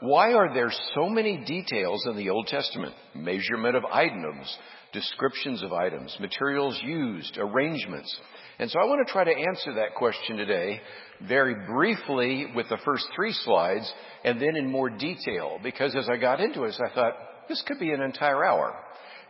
why 0.00 0.32
are 0.32 0.52
there 0.52 0.72
so 0.94 1.08
many 1.08 1.44
details 1.44 2.06
in 2.06 2.16
the 2.16 2.30
Old 2.30 2.46
Testament? 2.46 2.94
Measurement 3.14 3.76
of 3.76 3.84
items, 3.84 4.56
descriptions 4.92 5.62
of 5.62 5.72
items, 5.72 6.16
materials 6.20 6.80
used, 6.82 7.38
arrangements. 7.38 8.14
And 8.58 8.70
so 8.70 8.78
I 8.80 8.84
want 8.84 9.06
to 9.06 9.12
try 9.12 9.24
to 9.24 9.30
answer 9.30 9.74
that 9.74 9.94
question 9.94 10.36
today 10.36 10.80
very 11.26 11.54
briefly 11.66 12.46
with 12.54 12.68
the 12.68 12.78
first 12.84 13.06
three 13.14 13.32
slides 13.32 13.90
and 14.24 14.40
then 14.40 14.56
in 14.56 14.70
more 14.70 14.90
detail 14.90 15.58
because 15.62 15.94
as 15.94 16.08
I 16.10 16.16
got 16.16 16.40
into 16.40 16.64
it, 16.64 16.74
I 16.84 16.94
thought 16.94 17.14
this 17.48 17.62
could 17.66 17.78
be 17.78 17.92
an 17.92 18.00
entire 18.00 18.44
hour. 18.44 18.74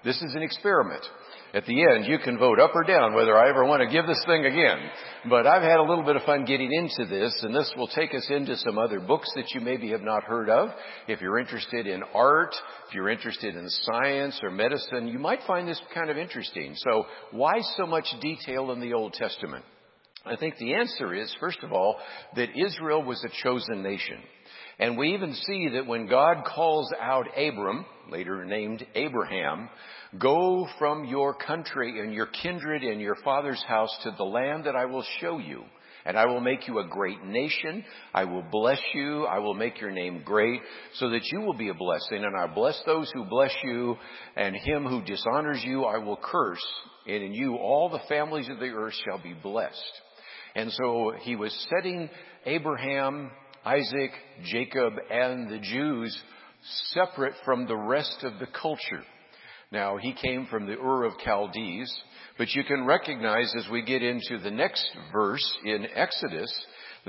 This 0.04 0.16
is 0.22 0.34
an 0.34 0.42
experiment. 0.42 1.04
At 1.54 1.64
the 1.64 1.82
end, 1.82 2.06
you 2.06 2.18
can 2.18 2.38
vote 2.38 2.60
up 2.60 2.72
or 2.74 2.84
down 2.84 3.14
whether 3.14 3.36
I 3.36 3.48
ever 3.48 3.64
want 3.64 3.80
to 3.82 3.88
give 3.88 4.06
this 4.06 4.22
thing 4.26 4.44
again. 4.44 4.78
But 5.30 5.46
I've 5.46 5.62
had 5.62 5.78
a 5.78 5.82
little 5.82 6.04
bit 6.04 6.16
of 6.16 6.22
fun 6.22 6.44
getting 6.44 6.70
into 6.72 7.06
this, 7.08 7.34
and 7.42 7.54
this 7.54 7.72
will 7.76 7.88
take 7.88 8.14
us 8.14 8.26
into 8.30 8.56
some 8.58 8.78
other 8.78 9.00
books 9.00 9.30
that 9.36 9.54
you 9.54 9.60
maybe 9.60 9.90
have 9.90 10.02
not 10.02 10.24
heard 10.24 10.50
of. 10.50 10.70
If 11.08 11.20
you're 11.20 11.38
interested 11.38 11.86
in 11.86 12.02
art, 12.14 12.54
if 12.88 12.94
you're 12.94 13.08
interested 13.08 13.56
in 13.56 13.68
science 13.68 14.38
or 14.42 14.50
medicine, 14.50 15.08
you 15.08 15.18
might 15.18 15.40
find 15.46 15.66
this 15.66 15.80
kind 15.94 16.10
of 16.10 16.18
interesting. 16.18 16.74
So 16.76 17.06
why 17.30 17.54
so 17.76 17.86
much 17.86 18.06
detail 18.20 18.72
in 18.72 18.80
the 18.80 18.92
Old 18.92 19.14
Testament? 19.14 19.64
I 20.26 20.36
think 20.36 20.58
the 20.58 20.74
answer 20.74 21.14
is, 21.14 21.34
first 21.38 21.62
of 21.62 21.72
all, 21.72 21.96
that 22.34 22.48
Israel 22.56 23.02
was 23.02 23.24
a 23.24 23.42
chosen 23.42 23.82
nation. 23.82 24.18
And 24.78 24.98
we 24.98 25.14
even 25.14 25.32
see 25.32 25.70
that 25.74 25.86
when 25.86 26.06
God 26.06 26.44
calls 26.44 26.92
out 27.00 27.26
Abram, 27.36 27.86
later 28.10 28.44
named 28.44 28.86
Abraham, 28.94 29.68
go 30.18 30.66
from 30.78 31.04
your 31.04 31.34
country 31.34 32.00
and 32.00 32.12
your 32.12 32.26
kindred 32.26 32.82
and 32.82 33.00
your 33.00 33.16
father's 33.24 33.62
house 33.66 33.94
to 34.02 34.14
the 34.16 34.24
land 34.24 34.64
that 34.64 34.76
I 34.76 34.86
will 34.86 35.04
show 35.20 35.38
you. 35.38 35.64
And 36.04 36.16
I 36.16 36.26
will 36.26 36.40
make 36.40 36.68
you 36.68 36.78
a 36.78 36.86
great 36.86 37.24
nation. 37.24 37.84
I 38.14 38.24
will 38.24 38.44
bless 38.52 38.78
you. 38.94 39.24
I 39.24 39.40
will 39.40 39.54
make 39.54 39.80
your 39.80 39.90
name 39.90 40.22
great 40.24 40.60
so 40.94 41.10
that 41.10 41.24
you 41.32 41.40
will 41.40 41.56
be 41.56 41.68
a 41.68 41.74
blessing. 41.74 42.24
And 42.24 42.36
I 42.38 42.44
will 42.44 42.54
bless 42.54 42.80
those 42.86 43.10
who 43.12 43.24
bless 43.24 43.52
you 43.64 43.96
and 44.36 44.54
him 44.54 44.84
who 44.84 45.02
dishonors 45.02 45.64
you 45.64 45.82
I 45.84 45.98
will 45.98 46.18
curse. 46.22 46.64
And 47.08 47.24
in 47.24 47.32
you 47.34 47.56
all 47.56 47.88
the 47.88 48.06
families 48.08 48.48
of 48.48 48.60
the 48.60 48.66
earth 48.66 48.94
shall 49.04 49.20
be 49.20 49.34
blessed. 49.34 49.80
And 50.54 50.70
so 50.70 51.12
he 51.22 51.34
was 51.34 51.52
setting 51.70 52.08
Abraham 52.44 53.32
Isaac, 53.66 54.12
Jacob, 54.44 54.92
and 55.10 55.50
the 55.50 55.58
Jews 55.58 56.16
separate 56.92 57.34
from 57.44 57.66
the 57.66 57.76
rest 57.76 58.18
of 58.22 58.38
the 58.38 58.46
culture. 58.46 59.02
Now, 59.72 59.96
he 59.96 60.12
came 60.12 60.46
from 60.46 60.66
the 60.66 60.78
Ur 60.78 61.04
of 61.04 61.18
Chaldees, 61.24 61.92
but 62.38 62.50
you 62.54 62.62
can 62.64 62.86
recognize 62.86 63.52
as 63.56 63.68
we 63.70 63.82
get 63.82 64.02
into 64.02 64.38
the 64.38 64.50
next 64.50 64.86
verse 65.12 65.58
in 65.64 65.86
Exodus 65.94 66.52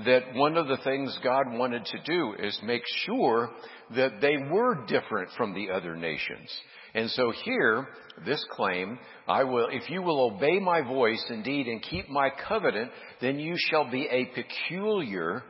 that 0.06 0.34
one 0.34 0.58
of 0.58 0.68
the 0.68 0.78
things 0.84 1.18
God 1.24 1.46
wanted 1.52 1.86
to 1.86 2.00
do 2.06 2.34
is 2.40 2.60
make 2.64 2.84
sure 3.06 3.50
that 3.96 4.22
they 4.22 4.38
were 4.38 4.86
different 4.88 5.30
from 5.38 5.54
the 5.54 5.72
other 5.72 5.96
nations. 5.96 6.50
And 6.94 7.10
so 7.12 7.32
here, 7.44 7.88
this 8.26 8.44
claim, 8.52 8.98
I 9.28 9.44
will, 9.44 9.68
if 9.72 9.90
you 9.90 10.02
will 10.02 10.34
obey 10.34 10.60
my 10.60 10.82
voice 10.82 11.24
indeed 11.30 11.68
and 11.68 11.82
keep 11.82 12.10
my 12.10 12.30
covenant, 12.48 12.92
then 13.22 13.40
you 13.40 13.56
shall 13.70 13.90
be 13.90 14.08
a 14.10 14.26
peculiar 14.34 15.44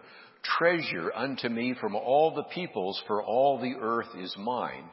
treasure 0.57 1.11
unto 1.13 1.49
me 1.49 1.75
from 1.79 1.95
all 1.95 2.33
the 2.35 2.43
peoples, 2.43 3.01
for 3.07 3.23
all 3.23 3.59
the 3.59 3.75
earth 3.79 4.09
is 4.19 4.35
mine. 4.37 4.85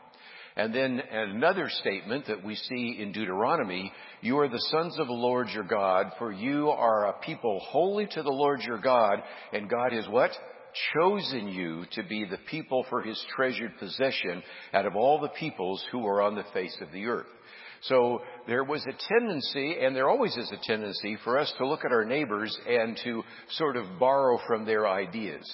And 0.56 0.72
then 0.72 1.00
another 1.11 1.69
statement 1.69 2.27
that 2.28 2.44
we 2.44 2.55
see 2.55 2.98
in 3.00 3.11
Deuteronomy, 3.12 3.92
you 4.20 4.38
are 4.38 4.48
the 4.48 4.64
sons 4.70 4.98
of 5.00 5.08
the 5.08 5.12
Lord 5.12 5.48
your 5.52 5.64
God, 5.64 6.12
for 6.19 6.30
you 6.30 6.70
are 6.70 7.08
a 7.08 7.19
people 7.24 7.58
holy 7.58 8.06
to 8.06 8.22
the 8.22 8.30
Lord 8.30 8.61
your 8.62 8.78
God, 8.78 9.22
and 9.52 9.69
God 9.69 9.92
has 9.92 10.06
what? 10.08 10.30
Chosen 10.94 11.48
you 11.48 11.84
to 11.92 12.05
be 12.05 12.24
the 12.24 12.39
people 12.50 12.86
for 12.89 13.02
his 13.02 13.20
treasured 13.34 13.78
possession 13.78 14.42
out 14.72 14.86
of 14.86 14.94
all 14.94 15.20
the 15.20 15.28
peoples 15.28 15.84
who 15.91 16.06
are 16.06 16.22
on 16.22 16.36
the 16.36 16.44
face 16.52 16.77
of 16.80 16.92
the 16.92 17.06
earth. 17.06 17.27
So 17.88 18.22
there 18.46 18.64
was 18.64 18.82
a 18.86 19.18
tendency, 19.18 19.77
and 19.80 19.94
there 19.94 20.08
always 20.08 20.36
is 20.36 20.50
a 20.52 20.66
tendency, 20.66 21.18
for 21.22 21.39
us 21.39 21.52
to 21.58 21.67
look 21.67 21.84
at 21.84 21.92
our 21.92 22.05
neighbors 22.05 22.56
and 22.67 22.98
to 23.05 23.22
sort 23.50 23.77
of 23.77 23.98
borrow 23.98 24.39
from 24.46 24.64
their 24.64 24.89
ideas. 24.89 25.45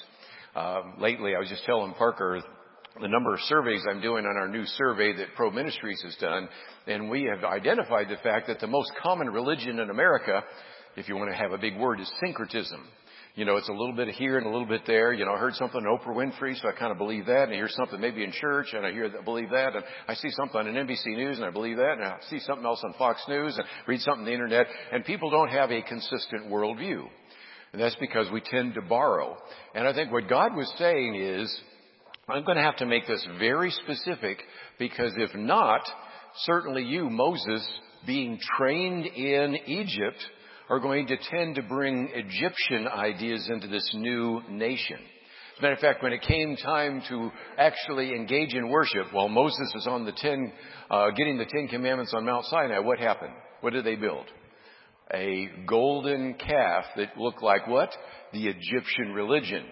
Um, 0.54 0.94
lately, 0.98 1.34
I 1.34 1.38
was 1.38 1.48
just 1.48 1.64
telling 1.64 1.92
Parker 1.94 2.40
the 3.00 3.08
number 3.08 3.34
of 3.34 3.40
surveys 3.42 3.82
I'm 3.88 4.00
doing 4.00 4.26
on 4.26 4.36
our 4.36 4.48
new 4.48 4.64
survey 4.66 5.12
that 5.16 5.34
Probe 5.34 5.54
Ministries 5.54 6.02
has 6.02 6.16
done, 6.16 6.48
and 6.86 7.08
we 7.08 7.24
have 7.24 7.44
identified 7.44 8.08
the 8.08 8.16
fact 8.22 8.46
that 8.48 8.60
the 8.60 8.66
most 8.66 8.92
common 9.02 9.30
religion 9.30 9.78
in 9.78 9.90
America, 9.90 10.42
if 10.96 11.08
you 11.08 11.16
want 11.16 11.30
to 11.30 11.36
have 11.36 11.52
a 11.52 11.58
big 11.58 11.76
word, 11.78 12.00
is 12.00 12.12
syncretism. 12.24 12.86
You 13.36 13.44
know, 13.44 13.56
it's 13.56 13.68
a 13.68 13.72
little 13.72 13.94
bit 13.94 14.08
here 14.08 14.38
and 14.38 14.46
a 14.46 14.50
little 14.50 14.66
bit 14.66 14.82
there. 14.86 15.12
You 15.12 15.24
know, 15.24 15.32
I 15.32 15.38
heard 15.38 15.54
something 15.54 15.80
Oprah 15.82 16.14
Winfrey, 16.14 16.60
so 16.60 16.68
I 16.68 16.72
kind 16.72 16.90
of 16.90 16.98
believe 16.98 17.26
that. 17.26 17.44
And 17.44 17.52
I 17.52 17.56
hear 17.56 17.68
something 17.68 18.00
maybe 18.00 18.24
in 18.24 18.32
church, 18.32 18.68
and 18.72 18.84
I 18.84 18.92
hear 18.92 19.08
that, 19.08 19.24
believe 19.24 19.50
that. 19.50 19.76
And 19.76 19.84
I 20.08 20.14
see 20.14 20.30
something 20.30 20.58
on 20.58 20.66
NBC 20.66 21.06
News, 21.06 21.36
and 21.36 21.44
I 21.44 21.50
believe 21.50 21.76
that. 21.76 21.92
And 21.92 22.04
I 22.04 22.18
see 22.28 22.40
something 22.40 22.66
else 22.66 22.82
on 22.84 22.92
Fox 22.98 23.22
News, 23.28 23.56
and 23.56 23.64
read 23.86 24.00
something 24.00 24.22
on 24.22 24.26
the 24.26 24.32
internet. 24.32 24.66
And 24.92 25.04
people 25.04 25.30
don't 25.30 25.50
have 25.50 25.70
a 25.70 25.80
consistent 25.82 26.48
worldview. 26.50 27.04
And 27.72 27.80
that's 27.80 27.96
because 28.00 28.26
we 28.32 28.40
tend 28.40 28.74
to 28.74 28.82
borrow. 28.82 29.36
And 29.74 29.86
I 29.86 29.94
think 29.94 30.10
what 30.10 30.28
God 30.28 30.56
was 30.56 30.72
saying 30.76 31.14
is, 31.14 31.60
I'm 32.28 32.44
going 32.44 32.56
to 32.56 32.62
have 32.62 32.76
to 32.78 32.86
make 32.86 33.06
this 33.06 33.26
very 33.38 33.70
specific 33.70 34.38
because 34.78 35.12
if 35.16 35.34
not, 35.34 35.82
certainly 36.44 36.82
you, 36.82 37.10
Moses, 37.10 37.66
being 38.06 38.38
trained 38.56 39.06
in 39.06 39.56
Egypt, 39.66 40.18
are 40.70 40.78
going 40.78 41.08
to 41.08 41.16
tend 41.30 41.56
to 41.56 41.62
bring 41.62 42.08
Egyptian 42.14 42.86
ideas 42.86 43.50
into 43.52 43.66
this 43.66 43.90
new 43.92 44.40
nation. 44.48 44.98
As 44.98 45.58
a 45.58 45.62
matter 45.62 45.74
of 45.74 45.80
fact, 45.80 46.00
when 46.00 46.12
it 46.12 46.22
came 46.22 46.56
time 46.56 47.02
to 47.08 47.30
actually 47.58 48.14
engage 48.14 48.54
in 48.54 48.70
worship, 48.70 49.12
while 49.12 49.28
Moses 49.28 49.72
was 49.74 49.88
on 49.88 50.06
the 50.06 50.12
ten, 50.12 50.52
uh, 50.88 51.10
getting 51.10 51.38
the 51.38 51.44
Ten 51.44 51.66
Commandments 51.66 52.14
on 52.14 52.24
Mount 52.24 52.44
Sinai, 52.46 52.78
what 52.78 53.00
happened? 53.00 53.34
What 53.62 53.72
did 53.72 53.84
they 53.84 53.96
build? 53.96 54.26
A 55.12 55.48
golden 55.66 56.34
calf 56.34 56.84
that 56.96 57.18
looked 57.18 57.42
like 57.42 57.66
what? 57.66 57.90
The 58.32 58.46
Egyptian 58.46 59.12
religion. 59.12 59.64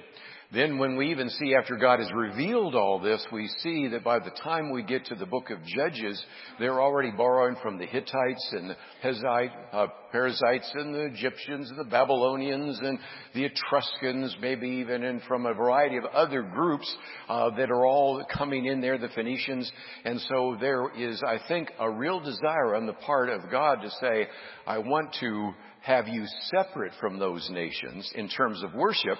Then 0.50 0.78
when 0.78 0.96
we 0.96 1.10
even 1.10 1.28
see 1.28 1.54
after 1.54 1.76
God 1.76 1.98
has 1.98 2.10
revealed 2.10 2.74
all 2.74 2.98
this, 2.98 3.22
we 3.30 3.48
see 3.58 3.88
that 3.88 4.02
by 4.02 4.18
the 4.18 4.30
time 4.42 4.70
we 4.70 4.82
get 4.82 5.04
to 5.06 5.14
the 5.14 5.26
book 5.26 5.50
of 5.50 5.58
Judges, 5.66 6.24
they're 6.58 6.80
already 6.80 7.10
borrowing 7.10 7.56
from 7.62 7.76
the 7.76 7.84
Hittites 7.84 8.48
and 8.52 8.70
the 8.70 8.76
Hezite, 9.04 9.52
uh, 9.74 9.86
Perizzites 10.10 10.70
and 10.72 10.94
the 10.94 11.02
Egyptians 11.02 11.68
and 11.68 11.78
the 11.78 11.90
Babylonians 11.90 12.78
and 12.82 12.98
the 13.34 13.44
Etruscans, 13.44 14.38
maybe 14.40 14.66
even 14.68 15.04
and 15.04 15.20
from 15.24 15.44
a 15.44 15.52
variety 15.52 15.98
of 15.98 16.06
other 16.06 16.40
groups 16.40 16.96
uh, 17.28 17.50
that 17.50 17.70
are 17.70 17.84
all 17.84 18.24
coming 18.34 18.64
in 18.64 18.80
there, 18.80 18.96
the 18.96 19.10
Phoenicians. 19.14 19.70
And 20.06 20.18
so 20.30 20.56
there 20.58 20.88
is, 20.96 21.22
I 21.22 21.40
think, 21.46 21.70
a 21.78 21.90
real 21.90 22.20
desire 22.20 22.74
on 22.74 22.86
the 22.86 22.94
part 22.94 23.28
of 23.28 23.50
God 23.50 23.82
to 23.82 23.90
say, 24.00 24.26
I 24.66 24.78
want 24.78 25.14
to 25.20 25.52
have 25.82 26.08
you 26.08 26.24
separate 26.50 26.92
from 26.98 27.18
those 27.18 27.48
nations 27.50 28.10
in 28.14 28.30
terms 28.30 28.62
of 28.62 28.72
worship 28.72 29.18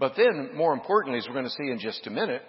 but 0.00 0.14
then, 0.16 0.56
more 0.56 0.72
importantly, 0.72 1.18
as 1.18 1.26
we're 1.28 1.34
going 1.34 1.44
to 1.44 1.50
see 1.50 1.70
in 1.70 1.78
just 1.78 2.06
a 2.06 2.10
minute, 2.10 2.42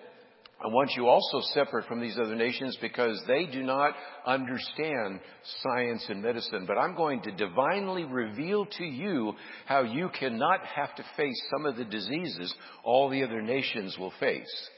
I 0.64 0.68
want 0.68 0.92
you 0.96 1.08
also 1.08 1.42
separate 1.54 1.88
from 1.88 2.00
these 2.00 2.18
other 2.18 2.36
nations 2.36 2.78
because 2.82 3.22
they 3.28 3.46
do 3.46 3.64
not 3.64 3.94
understand 4.26 5.20
science 5.64 6.06
and 6.08 6.22
medicine. 6.22 6.66
But 6.68 6.78
I'm 6.78 6.96
going 6.96 7.22
to 7.24 7.32
divinely 7.32 8.06
reveal 8.06 8.66
to 8.78 8.86
you 8.86 9.34
how 9.66 9.82
you 9.82 10.10
cannot 10.18 10.64
have 10.66 10.96
to 10.96 11.04
face 11.18 11.42
some 11.52 11.66
of 11.66 11.78
the 11.78 11.86
diseases 11.86 12.54
all 12.84 13.10
the 13.10 13.24
other 13.24 13.42
nations 13.42 13.98
will 13.98 14.14
face. 14.20 14.70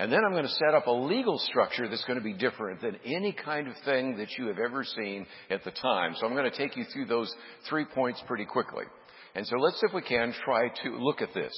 And 0.00 0.12
then 0.12 0.20
I'm 0.24 0.32
going 0.32 0.44
to 0.44 0.48
set 0.50 0.74
up 0.74 0.86
a 0.86 0.92
legal 0.92 1.38
structure 1.38 1.88
that's 1.88 2.04
going 2.04 2.18
to 2.18 2.24
be 2.24 2.34
different 2.34 2.80
than 2.80 2.96
any 3.04 3.32
kind 3.32 3.68
of 3.68 3.74
thing 3.84 4.16
that 4.18 4.36
you 4.38 4.48
have 4.48 4.58
ever 4.58 4.84
seen 4.84 5.26
at 5.50 5.64
the 5.64 5.70
time. 5.70 6.14
So 6.16 6.26
I'm 6.26 6.34
going 6.34 6.50
to 6.50 6.56
take 6.56 6.76
you 6.76 6.84
through 6.92 7.06
those 7.06 7.32
three 7.68 7.84
points 7.84 8.22
pretty 8.26 8.44
quickly. 8.44 8.84
And 9.34 9.46
so 9.46 9.56
let's, 9.56 9.80
if 9.82 9.94
we 9.94 10.02
can, 10.02 10.34
try 10.44 10.68
to 10.82 10.90
look 10.98 11.22
at 11.22 11.34
this. 11.34 11.52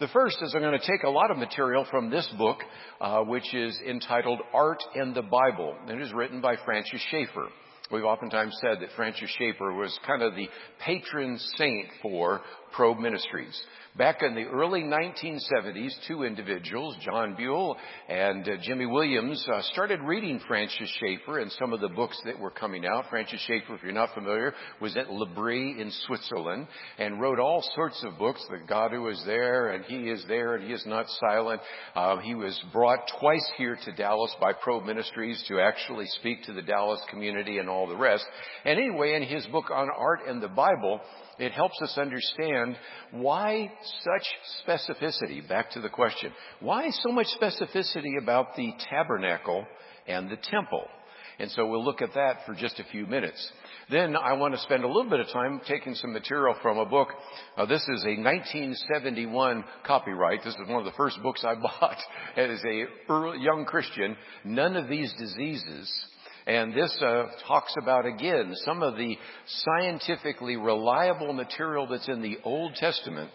The 0.00 0.06
first 0.08 0.38
is 0.42 0.54
I'm 0.54 0.60
going 0.60 0.78
to 0.78 0.86
take 0.86 1.02
a 1.02 1.10
lot 1.10 1.32
of 1.32 1.38
material 1.38 1.84
from 1.90 2.08
this 2.08 2.28
book, 2.38 2.58
uh, 3.00 3.22
which 3.22 3.52
is 3.52 3.76
entitled 3.84 4.38
Art 4.54 4.78
and 4.94 5.12
the 5.12 5.22
Bible. 5.22 5.74
It 5.88 6.00
is 6.00 6.12
written 6.12 6.40
by 6.40 6.54
Francis 6.64 7.00
Schaeffer. 7.10 7.48
We've 7.90 8.04
oftentimes 8.04 8.56
said 8.60 8.78
that 8.80 8.90
Francis 8.94 9.28
Schaeffer 9.36 9.72
was 9.72 9.98
kind 10.06 10.22
of 10.22 10.36
the 10.36 10.46
patron 10.78 11.36
saint 11.56 11.88
for 12.00 12.42
Probe 12.72 12.98
Ministries. 12.98 13.60
Back 13.96 14.22
in 14.22 14.36
the 14.36 14.44
early 14.44 14.82
1970s, 14.82 15.90
two 16.06 16.22
individuals, 16.22 16.94
John 17.00 17.34
Buell 17.34 17.76
and 18.08 18.48
uh, 18.48 18.52
Jimmy 18.62 18.86
Williams, 18.86 19.44
uh, 19.52 19.60
started 19.72 20.00
reading 20.02 20.40
Francis 20.46 20.88
Schaeffer 21.00 21.40
and 21.40 21.50
some 21.52 21.72
of 21.72 21.80
the 21.80 21.88
books 21.88 22.20
that 22.24 22.38
were 22.38 22.52
coming 22.52 22.86
out. 22.86 23.06
Francis 23.10 23.40
Schaeffer, 23.40 23.74
if 23.74 23.82
you're 23.82 23.90
not 23.90 24.14
familiar, 24.14 24.54
was 24.80 24.96
at 24.96 25.10
L'Abri 25.10 25.80
in 25.80 25.90
Switzerland 26.06 26.68
and 26.98 27.20
wrote 27.20 27.40
all 27.40 27.60
sorts 27.74 28.04
of 28.04 28.16
books. 28.18 28.44
The 28.48 28.64
God 28.68 28.92
who 28.92 29.08
is 29.08 29.20
there 29.26 29.70
and 29.70 29.84
He 29.84 30.08
is 30.10 30.24
there 30.28 30.54
and 30.54 30.64
He 30.64 30.72
is 30.72 30.84
not 30.86 31.06
silent. 31.28 31.60
Uh, 31.96 32.18
he 32.18 32.36
was 32.36 32.62
brought 32.72 33.00
twice 33.18 33.50
here 33.56 33.76
to 33.84 33.92
Dallas 33.92 34.34
by 34.40 34.52
Probe 34.52 34.84
Ministries 34.84 35.42
to 35.48 35.58
actually 35.60 36.06
speak 36.20 36.44
to 36.44 36.52
the 36.52 36.62
Dallas 36.62 37.00
community 37.10 37.58
and 37.58 37.68
all 37.68 37.88
the 37.88 37.96
rest. 37.96 38.24
And 38.64 38.78
anyway, 38.78 39.14
in 39.14 39.22
his 39.22 39.44
book 39.46 39.72
on 39.72 39.88
art 39.90 40.20
and 40.28 40.40
the 40.40 40.48
Bible, 40.48 41.00
it 41.38 41.52
helps 41.52 41.80
us 41.82 41.96
understand 41.96 42.57
understand 42.58 42.84
why 43.10 43.72
such 44.02 44.66
specificity, 44.66 45.46
back 45.48 45.70
to 45.72 45.80
the 45.80 45.88
question, 45.88 46.32
why 46.60 46.90
so 46.90 47.12
much 47.12 47.26
specificity 47.40 48.20
about 48.20 48.56
the 48.56 48.72
tabernacle 48.90 49.66
and 50.06 50.30
the 50.30 50.36
temple? 50.36 50.86
And 51.40 51.50
so 51.52 51.66
we'll 51.66 51.84
look 51.84 52.02
at 52.02 52.14
that 52.14 52.38
for 52.46 52.54
just 52.54 52.80
a 52.80 52.84
few 52.90 53.06
minutes. 53.06 53.52
Then 53.90 54.16
I 54.16 54.32
want 54.32 54.54
to 54.54 54.60
spend 54.60 54.82
a 54.82 54.88
little 54.88 55.08
bit 55.08 55.20
of 55.20 55.28
time 55.28 55.60
taking 55.68 55.94
some 55.94 56.12
material 56.12 56.56
from 56.62 56.78
a 56.78 56.84
book. 56.84 57.08
Uh, 57.56 57.64
this 57.64 57.82
is 57.82 58.04
a 58.04 58.20
1971 58.20 59.64
copyright. 59.86 60.40
This 60.44 60.54
is 60.54 60.68
one 60.68 60.80
of 60.80 60.84
the 60.84 60.96
first 60.96 61.22
books 61.22 61.44
I 61.44 61.54
bought 61.62 61.98
as 62.36 62.60
a 62.64 62.84
early, 63.08 63.38
young 63.40 63.64
Christian. 63.66 64.16
None 64.44 64.76
of 64.76 64.88
these 64.88 65.12
diseases. 65.16 65.90
And 66.48 66.74
this 66.74 66.96
uh, 67.02 67.24
talks 67.46 67.74
about 67.80 68.06
again 68.06 68.54
some 68.64 68.82
of 68.82 68.96
the 68.96 69.16
scientifically 69.46 70.56
reliable 70.56 71.32
material 71.34 71.86
that's 71.86 72.08
in 72.08 72.22
the 72.22 72.38
Old 72.42 72.74
Testament 72.74 73.30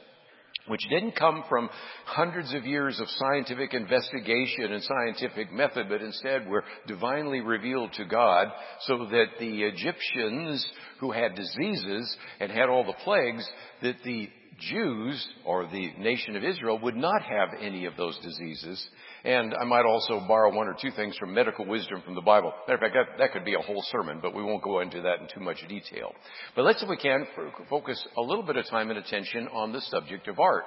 which 0.67 0.81
didn't 0.89 1.15
come 1.17 1.43
from 1.49 1.69
hundreds 2.05 2.53
of 2.53 2.65
years 2.65 2.99
of 2.99 3.07
scientific 3.09 3.73
investigation 3.73 4.71
and 4.71 4.81
scientific 4.81 5.51
method, 5.51 5.87
but 5.89 6.01
instead 6.01 6.47
were 6.47 6.63
divinely 6.87 7.41
revealed 7.41 7.91
to 7.93 8.05
God 8.05 8.47
so 8.81 8.99
that 9.11 9.25
the 9.39 9.63
Egyptians 9.63 10.65
who 11.01 11.11
had 11.11 11.35
diseases 11.35 12.15
and 12.39 12.49
had 12.49 12.69
all 12.69 12.85
the 12.85 12.93
plagues, 13.03 13.45
that 13.81 13.97
the 14.05 14.29
Jews 14.59 15.27
or 15.45 15.65
the 15.65 15.91
nation 15.97 16.37
of 16.37 16.43
Israel 16.43 16.79
would 16.79 16.95
not 16.95 17.21
have 17.23 17.49
any 17.59 17.85
of 17.85 17.97
those 17.97 18.17
diseases. 18.19 18.87
And 19.25 19.53
I 19.53 19.63
might 19.63 19.85
also 19.85 20.19
borrow 20.27 20.53
one 20.53 20.67
or 20.67 20.75
two 20.79 20.91
things 20.91 21.15
from 21.17 21.33
medical 21.33 21.65
wisdom 21.65 22.01
from 22.03 22.13
the 22.13 22.21
Bible. 22.21 22.51
Matter 22.67 22.75
of 22.75 22.79
fact, 22.81 22.93
that, 22.93 23.17
that 23.19 23.31
could 23.31 23.45
be 23.45 23.53
a 23.53 23.59
whole 23.59 23.81
sermon, 23.89 24.19
but 24.21 24.35
we 24.35 24.43
won't 24.43 24.61
go 24.61 24.81
into 24.81 25.01
that 25.01 25.21
in 25.21 25.27
too 25.33 25.39
much 25.39 25.65
detail. 25.69 26.13
But 26.57 26.65
let's, 26.65 26.83
if 26.83 26.89
we 26.89 26.97
can, 26.97 27.25
focus 27.69 28.05
a 28.17 28.21
little 28.21 28.43
bit 28.43 28.57
of 28.57 28.65
time 28.67 28.89
and 28.89 28.99
attention 28.99 29.47
on 29.47 29.71
the 29.71 29.79
subject 29.81 30.27
of 30.27 30.39
art. 30.39 30.65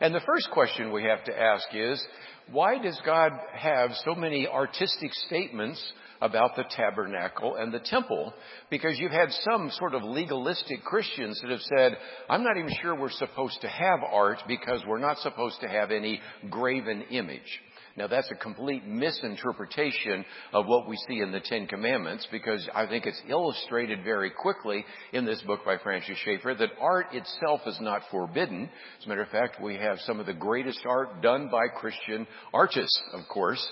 And 0.00 0.14
the 0.14 0.20
first 0.26 0.50
question 0.50 0.92
we 0.92 1.04
have 1.04 1.24
to 1.24 1.40
ask 1.40 1.64
is, 1.72 2.06
why 2.52 2.78
does 2.78 3.00
God 3.04 3.32
have 3.54 3.90
so 4.04 4.14
many 4.14 4.46
artistic 4.46 5.12
statements 5.26 5.82
about 6.20 6.54
the 6.54 6.64
tabernacle 6.70 7.56
and 7.56 7.72
the 7.72 7.80
temple 7.80 8.32
because 8.70 8.98
you've 8.98 9.10
had 9.10 9.30
some 9.50 9.70
sort 9.72 9.94
of 9.94 10.02
legalistic 10.02 10.82
Christians 10.84 11.40
that 11.40 11.50
have 11.50 11.60
said, 11.60 11.96
I'm 12.28 12.44
not 12.44 12.56
even 12.58 12.72
sure 12.80 12.94
we're 12.94 13.10
supposed 13.10 13.60
to 13.62 13.68
have 13.68 14.00
art 14.02 14.38
because 14.46 14.82
we're 14.86 14.98
not 14.98 15.18
supposed 15.18 15.60
to 15.60 15.68
have 15.68 15.90
any 15.90 16.20
graven 16.50 17.02
image. 17.10 17.60
Now 17.96 18.06
that's 18.06 18.30
a 18.30 18.34
complete 18.34 18.86
misinterpretation 18.86 20.24
of 20.52 20.66
what 20.66 20.86
we 20.86 20.96
see 21.08 21.20
in 21.20 21.32
the 21.32 21.40
Ten 21.40 21.66
Commandments 21.66 22.26
because 22.30 22.68
I 22.74 22.86
think 22.86 23.06
it's 23.06 23.20
illustrated 23.28 24.04
very 24.04 24.30
quickly 24.30 24.84
in 25.12 25.24
this 25.24 25.40
book 25.42 25.60
by 25.64 25.78
Francis 25.78 26.18
Schaeffer 26.24 26.54
that 26.54 26.70
art 26.80 27.06
itself 27.12 27.60
is 27.66 27.78
not 27.80 28.02
forbidden. 28.10 28.68
As 28.98 29.06
a 29.06 29.08
matter 29.08 29.22
of 29.22 29.30
fact, 29.30 29.62
we 29.62 29.76
have 29.76 29.98
some 30.00 30.20
of 30.20 30.26
the 30.26 30.34
greatest 30.34 30.80
art 30.86 31.22
done 31.22 31.48
by 31.50 31.68
Christian 31.68 32.26
artists, 32.52 33.00
of 33.14 33.26
course, 33.28 33.66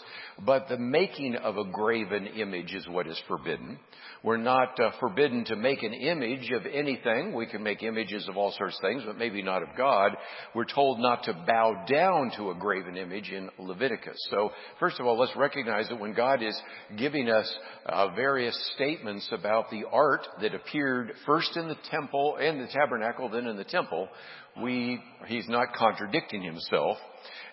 but 0.45 0.69
the 0.69 0.79
making 0.79 1.37
of 1.37 1.59
a 1.59 1.65
graven 1.65 2.27
image 2.27 2.75
is 2.75 2.89
what 2.89 3.07
is 3.07 3.21
forbidden. 3.29 3.79
We're 4.23 4.39
not 4.39 4.81
uh, 4.81 4.93
forbidden 5.01 5.45
to 5.47 5.57
make 5.57 5.83
an 5.83 5.93
image 5.93 6.51
of 6.51 6.65
anything. 6.65 7.35
We 7.35 7.45
can 7.45 7.63
make 7.63 7.83
images 7.83 8.27
of 8.27 8.39
all 8.39 8.53
sorts 8.57 8.79
of 8.79 8.89
things, 8.89 9.03
but 9.05 9.19
maybe 9.19 9.43
not 9.43 9.63
of 9.63 9.69
God. 9.77 10.13
We're 10.55 10.65
told 10.65 10.99
not 10.99 11.25
to 11.25 11.35
bow 11.47 11.85
down 11.87 12.33
to 12.39 12.51
a 12.51 12.55
graven 12.55 12.97
image 12.97 13.29
in 13.29 13.51
Leviticus. 13.59 14.14
So, 14.31 14.53
first 14.81 15.01
of 15.01 15.07
all, 15.07 15.19
let's 15.19 15.35
recognize 15.37 15.89
that 15.89 16.01
when 16.01 16.15
God 16.15 16.43
is 16.43 16.59
giving 16.97 17.29
us 17.29 17.53
uh, 17.87 18.09
various 18.15 18.59
statements 18.75 19.29
about 19.33 19.71
the 19.71 19.85
art 19.91 20.27
that 20.41 20.55
appeared 20.55 21.13
first 21.27 21.57
in 21.57 21.69
the 21.69 21.77
temple, 21.91 22.37
in 22.37 22.59
the 22.59 22.69
tabernacle, 22.69 23.29
then 23.29 23.47
in 23.47 23.57
the 23.57 23.65
temple, 23.65 24.09
we, 24.63 25.01
he's 25.27 25.49
not 25.49 25.69
contradicting 25.77 26.43
himself. 26.43 26.97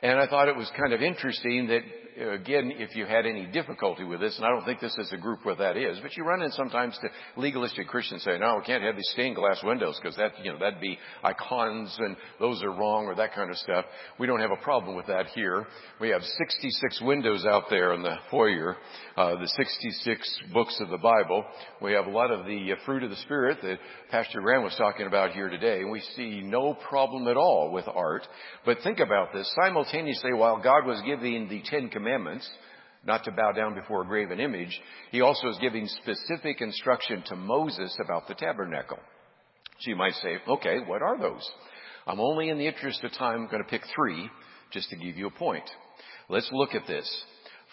And 0.01 0.19
I 0.19 0.27
thought 0.27 0.47
it 0.47 0.55
was 0.55 0.71
kind 0.79 0.93
of 0.93 1.01
interesting 1.01 1.67
that 1.67 1.81
again, 2.29 2.71
if 2.75 2.95
you 2.95 3.06
had 3.06 3.25
any 3.25 3.45
difficulty 3.47 4.03
with 4.03 4.19
this, 4.19 4.38
and 4.38 4.45
I 4.45 4.50
don't 4.50 4.63
think 4.65 4.79
this 4.79 4.95
is 4.97 5.12
a 5.12 5.18
group 5.18 5.44
where 5.44 5.56
that 5.56 5.77
is, 5.77 6.00
but 6.01 6.15
you 6.15 6.23
run 6.23 6.41
in 6.41 6.51
sometimes 6.51 6.97
to 7.01 7.41
legalistic 7.41 7.88
Christians 7.88 8.23
saying, 8.23 8.41
no, 8.41 8.57
we 8.57 8.65
can't 8.65 8.83
have 8.83 8.95
these 8.95 9.09
stained 9.13 9.35
glass 9.35 9.62
windows 9.63 10.00
because 10.01 10.15
that, 10.18 10.33
you 10.44 10.51
know, 10.51 10.59
that'd 10.59 10.79
be 10.79 10.97
icons 11.23 11.95
and 12.00 12.15
those 12.39 12.62
are 12.63 12.69
wrong 12.69 13.06
or 13.06 13.15
that 13.15 13.33
kind 13.33 13.50
of 13.50 13.57
stuff. 13.57 13.85
We 14.19 14.27
don't 14.27 14.39
have 14.39 14.51
a 14.51 14.63
problem 14.63 14.95
with 14.95 15.07
that 15.07 15.27
here. 15.27 15.65
We 16.00 16.09
have 16.09 16.21
66 16.21 17.01
windows 17.01 17.45
out 17.45 17.63
there 17.69 17.94
in 17.94 18.03
the 18.03 18.15
foyer, 18.29 18.77
uh, 19.17 19.35
the 19.35 19.47
66 19.47 20.39
books 20.53 20.77
of 20.79 20.89
the 20.89 20.97
Bible. 20.97 21.45
We 21.81 21.94
have 21.94 22.06
a 22.06 22.12
lot 22.12 22.31
of 22.31 22.45
the 22.45 22.74
uh, 22.74 22.75
fruit 22.85 23.03
of 23.03 23.09
the 23.09 23.15
Spirit 23.17 23.59
that 23.63 23.79
Pastor 24.12 24.41
Graham 24.41 24.63
was 24.63 24.75
talking 24.77 25.07
about 25.07 25.31
here 25.31 25.50
today, 25.50 25.83
we 25.83 26.01
see 26.15 26.41
no 26.41 26.74
problem 26.74 27.27
at 27.27 27.38
all 27.38 27.71
with 27.71 27.88
art. 27.88 28.27
But 28.65 28.77
think 28.83 29.00
about 29.00 29.33
this. 29.33 29.51
Simultaneously, 29.63 30.33
while 30.33 30.62
God 30.62 30.85
was 30.85 31.01
giving 31.06 31.47
the 31.47 31.62
Ten 31.65 31.89
Commandments, 31.89 32.10
Commandments, 32.11 32.49
not 33.05 33.23
to 33.23 33.31
bow 33.31 33.53
down 33.53 33.73
before 33.73 34.01
a 34.01 34.05
graven 34.05 34.41
image, 34.41 34.77
he 35.11 35.21
also 35.21 35.47
is 35.47 35.57
giving 35.61 35.87
specific 35.87 36.59
instruction 36.59 37.23
to 37.27 37.37
Moses 37.37 37.97
about 38.03 38.27
the 38.27 38.35
tabernacle. 38.35 38.99
So 39.79 39.89
you 39.89 39.95
might 39.95 40.13
say, 40.15 40.35
okay, 40.45 40.79
what 40.85 41.01
are 41.01 41.17
those? 41.17 41.49
I'm 42.05 42.19
only 42.19 42.49
in 42.49 42.57
the 42.57 42.67
interest 42.67 43.01
of 43.05 43.13
time 43.13 43.47
going 43.49 43.63
to 43.63 43.69
pick 43.69 43.83
three 43.95 44.29
just 44.73 44.89
to 44.89 44.97
give 44.97 45.15
you 45.15 45.27
a 45.27 45.31
point. 45.31 45.63
Let's 46.27 46.49
look 46.51 46.75
at 46.75 46.85
this. 46.85 47.09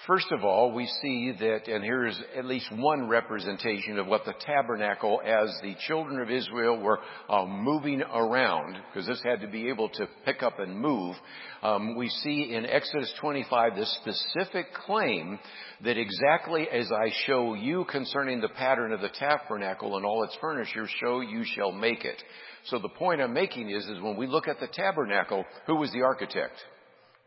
First 0.06 0.30
of 0.30 0.44
all, 0.44 0.72
we 0.72 0.86
see 1.02 1.32
that, 1.40 1.66
and 1.66 1.82
here 1.82 2.06
is 2.06 2.18
at 2.36 2.44
least 2.44 2.70
one 2.70 3.08
representation 3.08 3.98
of 3.98 4.06
what 4.06 4.24
the 4.24 4.34
tabernacle 4.40 5.20
as 5.24 5.52
the 5.60 5.74
children 5.86 6.20
of 6.20 6.30
Israel 6.30 6.80
were 6.80 7.00
uh, 7.28 7.44
moving 7.44 8.02
around, 8.02 8.78
because 8.86 9.08
this 9.08 9.20
had 9.24 9.40
to 9.40 9.48
be 9.48 9.68
able 9.68 9.88
to 9.88 10.06
pick 10.24 10.42
up 10.44 10.60
and 10.60 10.78
move. 10.78 11.16
Um, 11.62 11.96
we 11.96 12.08
see 12.08 12.54
in 12.54 12.64
Exodus 12.64 13.12
25 13.20 13.74
this 13.74 13.98
specific 14.00 14.72
claim 14.72 15.40
that 15.82 15.98
exactly 15.98 16.68
as 16.72 16.92
I 16.92 17.10
show 17.26 17.54
you 17.54 17.84
concerning 17.90 18.40
the 18.40 18.50
pattern 18.50 18.92
of 18.92 19.00
the 19.00 19.10
tabernacle 19.18 19.96
and 19.96 20.06
all 20.06 20.22
its 20.22 20.38
furniture, 20.40 20.88
so 21.02 21.20
you 21.20 21.42
shall 21.44 21.72
make 21.72 22.04
it. 22.04 22.22
So 22.66 22.78
the 22.78 22.88
point 22.88 23.20
I'm 23.20 23.32
making 23.32 23.68
is, 23.70 23.84
is 23.86 24.00
when 24.00 24.16
we 24.16 24.28
look 24.28 24.46
at 24.46 24.60
the 24.60 24.68
tabernacle, 24.68 25.44
who 25.66 25.74
was 25.74 25.90
the 25.90 26.02
architect? 26.02 26.54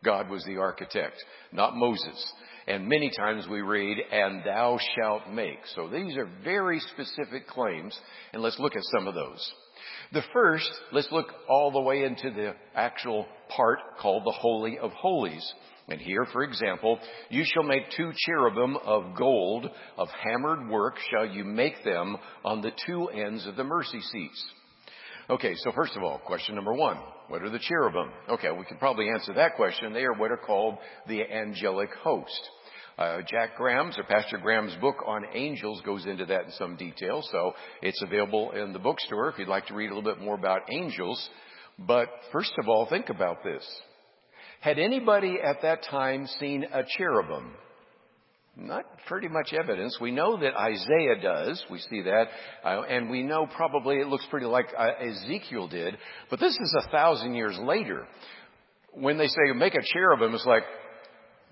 God 0.02 0.28
was 0.28 0.44
the 0.44 0.56
architect, 0.56 1.22
not 1.52 1.76
Moses. 1.76 2.32
And 2.66 2.88
many 2.88 3.10
times 3.16 3.46
we 3.50 3.60
read, 3.60 3.98
and 4.12 4.44
thou 4.44 4.78
shalt 4.96 5.28
make. 5.30 5.58
So 5.74 5.88
these 5.88 6.16
are 6.16 6.28
very 6.44 6.80
specific 6.80 7.46
claims, 7.48 7.98
and 8.32 8.42
let's 8.42 8.58
look 8.58 8.76
at 8.76 8.82
some 8.96 9.08
of 9.08 9.14
those. 9.14 9.52
The 10.12 10.22
first, 10.32 10.70
let's 10.92 11.10
look 11.10 11.28
all 11.48 11.72
the 11.72 11.80
way 11.80 12.04
into 12.04 12.30
the 12.30 12.54
actual 12.74 13.26
part 13.48 13.78
called 14.00 14.24
the 14.24 14.32
Holy 14.32 14.78
of 14.78 14.92
Holies. 14.92 15.52
And 15.88 16.00
here, 16.00 16.26
for 16.32 16.44
example, 16.44 16.98
you 17.28 17.44
shall 17.44 17.64
make 17.64 17.90
two 17.96 18.12
cherubim 18.26 18.76
of 18.76 19.16
gold, 19.16 19.66
of 19.98 20.08
hammered 20.22 20.68
work 20.68 20.94
shall 21.10 21.26
you 21.26 21.44
make 21.44 21.82
them 21.82 22.16
on 22.44 22.60
the 22.60 22.72
two 22.86 23.08
ends 23.08 23.46
of 23.46 23.56
the 23.56 23.64
mercy 23.64 24.00
seats. 24.00 24.44
Okay, 25.30 25.54
so 25.56 25.70
first 25.72 25.96
of 25.96 26.02
all, 26.02 26.18
question 26.18 26.54
number 26.54 26.74
one. 26.74 26.98
What 27.28 27.42
are 27.42 27.50
the 27.50 27.60
cherubim? 27.60 28.10
Okay, 28.28 28.50
we 28.50 28.64
can 28.64 28.76
probably 28.78 29.08
answer 29.08 29.32
that 29.34 29.54
question. 29.54 29.92
They 29.92 30.02
are 30.02 30.12
what 30.14 30.32
are 30.32 30.36
called 30.36 30.78
the 31.06 31.22
angelic 31.22 31.90
host. 32.02 32.50
Uh, 32.98 33.18
Jack 33.26 33.56
Graham's 33.56 33.96
or 33.98 34.04
Pastor 34.04 34.36
Graham's 34.38 34.74
book 34.80 34.96
on 35.06 35.24
angels 35.32 35.80
goes 35.82 36.04
into 36.06 36.26
that 36.26 36.44
in 36.46 36.50
some 36.52 36.76
detail, 36.76 37.22
so 37.30 37.52
it's 37.80 38.02
available 38.02 38.50
in 38.50 38.72
the 38.72 38.78
bookstore 38.78 39.30
if 39.30 39.38
you'd 39.38 39.48
like 39.48 39.66
to 39.66 39.74
read 39.74 39.90
a 39.90 39.94
little 39.94 40.12
bit 40.12 40.20
more 40.22 40.34
about 40.34 40.62
angels. 40.70 41.30
But 41.78 42.08
first 42.32 42.52
of 42.58 42.68
all, 42.68 42.86
think 42.86 43.08
about 43.08 43.42
this. 43.42 43.64
Had 44.60 44.78
anybody 44.78 45.38
at 45.42 45.62
that 45.62 45.84
time 45.84 46.26
seen 46.38 46.64
a 46.72 46.82
cherubim? 46.98 47.54
Not 48.56 48.84
pretty 49.06 49.28
much 49.28 49.54
evidence. 49.54 49.96
We 49.98 50.10
know 50.10 50.38
that 50.38 50.54
Isaiah 50.54 51.20
does. 51.22 51.64
We 51.70 51.78
see 51.78 52.02
that. 52.02 52.26
Uh, 52.62 52.82
and 52.82 53.08
we 53.08 53.22
know 53.22 53.46
probably 53.46 53.96
it 53.96 54.08
looks 54.08 54.26
pretty 54.30 54.46
like 54.46 54.66
uh, 54.76 54.90
Ezekiel 55.00 55.68
did. 55.68 55.96
But 56.28 56.38
this 56.38 56.52
is 56.52 56.76
a 56.78 56.90
thousand 56.90 57.34
years 57.34 57.58
later. 57.58 58.06
When 58.92 59.16
they 59.16 59.28
say 59.28 59.52
make 59.54 59.74
a 59.74 59.82
cherubim, 59.82 60.34
it's 60.34 60.44
like, 60.44 60.64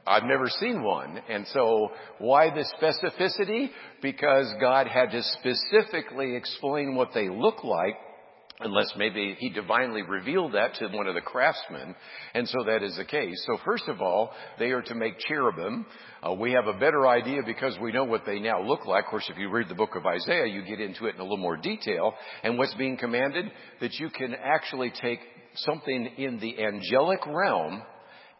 I've 0.07 0.25
never 0.25 0.49
seen 0.49 0.83
one. 0.83 1.21
And 1.29 1.47
so 1.49 1.91
why 2.19 2.51
the 2.51 2.67
specificity? 2.81 3.71
Because 4.03 4.53
God 4.61 4.87
had 4.87 5.11
to 5.13 5.23
specifically 5.23 6.37
explain 6.37 6.97
what 6.97 7.11
they 7.15 7.31
look 7.31 7.65
like 7.65 7.97
unless 8.61 8.93
maybe 8.97 9.37
he 9.39 9.49
divinely 9.51 10.03
revealed 10.03 10.53
that 10.55 10.75
to 10.75 10.89
one 10.89 11.07
of 11.07 11.15
the 11.15 11.21
craftsmen. 11.21 11.95
And 12.35 12.49
so 12.49 12.65
that 12.67 12.83
is 12.83 12.97
the 12.97 13.05
case. 13.05 13.43
So 13.47 13.59
first 13.65 13.85
of 13.89 14.01
all, 14.01 14.33
they 14.59 14.71
are 14.71 14.83
to 14.83 14.95
make 14.95 15.19
cherubim. 15.19 15.87
Uh, 16.23 16.35
we 16.35 16.53
have 16.53 16.67
a 16.67 16.79
better 16.79 17.07
idea 17.07 17.41
because 17.45 17.79
we 17.81 17.93
know 17.93 18.05
what 18.05 18.27
they 18.27 18.39
now 18.39 18.63
look 18.63 18.87
like. 18.87 19.05
Of 19.05 19.11
course, 19.11 19.31
if 19.31 19.39
you 19.39 19.51
read 19.51 19.69
the 19.69 19.75
book 19.75 19.97
of 19.97 20.07
Isaiah, 20.07 20.47
you 20.47 20.63
get 20.65 20.81
into 20.81 21.07
it 21.07 21.15
in 21.15 21.21
a 21.21 21.25
little 21.25 21.39
more 21.39 21.57
detail. 21.57 22.13
And 22.43 22.59
what's 22.59 22.75
being 22.75 22.97
commanded? 22.97 23.47
That 23.81 23.95
you 23.95 24.11
can 24.11 24.35
actually 24.35 24.93
take 25.01 25.21
something 25.57 26.11
in 26.19 26.39
the 26.39 26.63
angelic 26.63 27.27
realm 27.27 27.83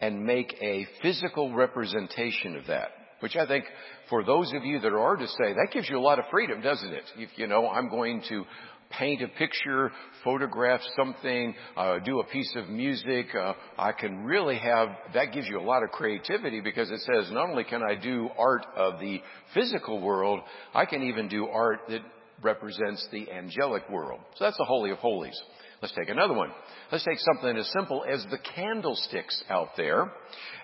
and 0.01 0.25
make 0.25 0.55
a 0.63 0.87
physical 1.03 1.55
representation 1.55 2.57
of 2.57 2.67
that. 2.67 2.89
Which 3.21 3.37
I 3.37 3.47
think 3.47 3.65
for 4.09 4.25
those 4.25 4.53
of 4.55 4.65
you 4.65 4.81
that 4.81 4.93
are 4.93 5.17
to 5.17 5.27
say, 5.27 5.53
that 5.53 5.69
gives 5.73 5.89
you 5.91 5.99
a 5.99 6.01
lot 6.01 6.19
of 6.19 6.25
freedom, 6.31 6.63
doesn't 6.63 6.93
it? 6.93 7.05
If 7.19 7.31
you 7.37 7.47
know, 7.47 7.69
I'm 7.69 7.91
going 7.91 8.23
to 8.31 8.45
paint 8.91 9.23
a 9.23 9.29
picture, 9.29 9.91
photograph 10.25 10.81
something, 10.97 11.55
uh, 11.77 11.99
do 12.01 12.21
a 12.21 12.25
piece 12.25 12.53
of 12.57 12.69
music. 12.69 13.27
Uh, 13.35 13.55
I 13.79 13.93
can 13.93 14.25
really 14.25 14.59
have, 14.59 14.89
that 15.15 15.33
gives 15.33 15.49
you 15.49 15.59
a 15.59 15.63
lot 15.63 15.83
of 15.83 15.91
creativity 15.91 16.61
because 16.61 16.91
it 16.91 17.01
says 17.01 17.31
not 17.33 17.49
only 17.49 17.65
can 17.65 17.83
I 17.83 17.95
do 17.95 18.29
art 18.39 18.67
of 18.77 19.01
the 19.01 19.21
physical 19.55 20.01
world, 20.01 20.41
I 20.75 20.85
can 20.85 21.03
even 21.05 21.29
do 21.29 21.47
art 21.47 21.81
that 21.89 22.01
represents 22.43 23.07
the 23.13 23.31
angelic 23.31 23.89
world. 23.91 24.21
So 24.37 24.45
that's 24.45 24.57
the 24.57 24.65
Holy 24.65 24.91
of 24.91 24.99
Holies. 24.99 25.41
Let's 25.83 25.95
take 25.95 26.11
another 26.11 26.35
one. 26.35 26.51
Let's 26.93 27.05
take 27.05 27.19
something 27.19 27.57
as 27.57 27.71
simple 27.73 28.05
as 28.07 28.23
the 28.31 28.37
candlesticks 28.55 29.43
out 29.49 29.69
there. 29.79 30.13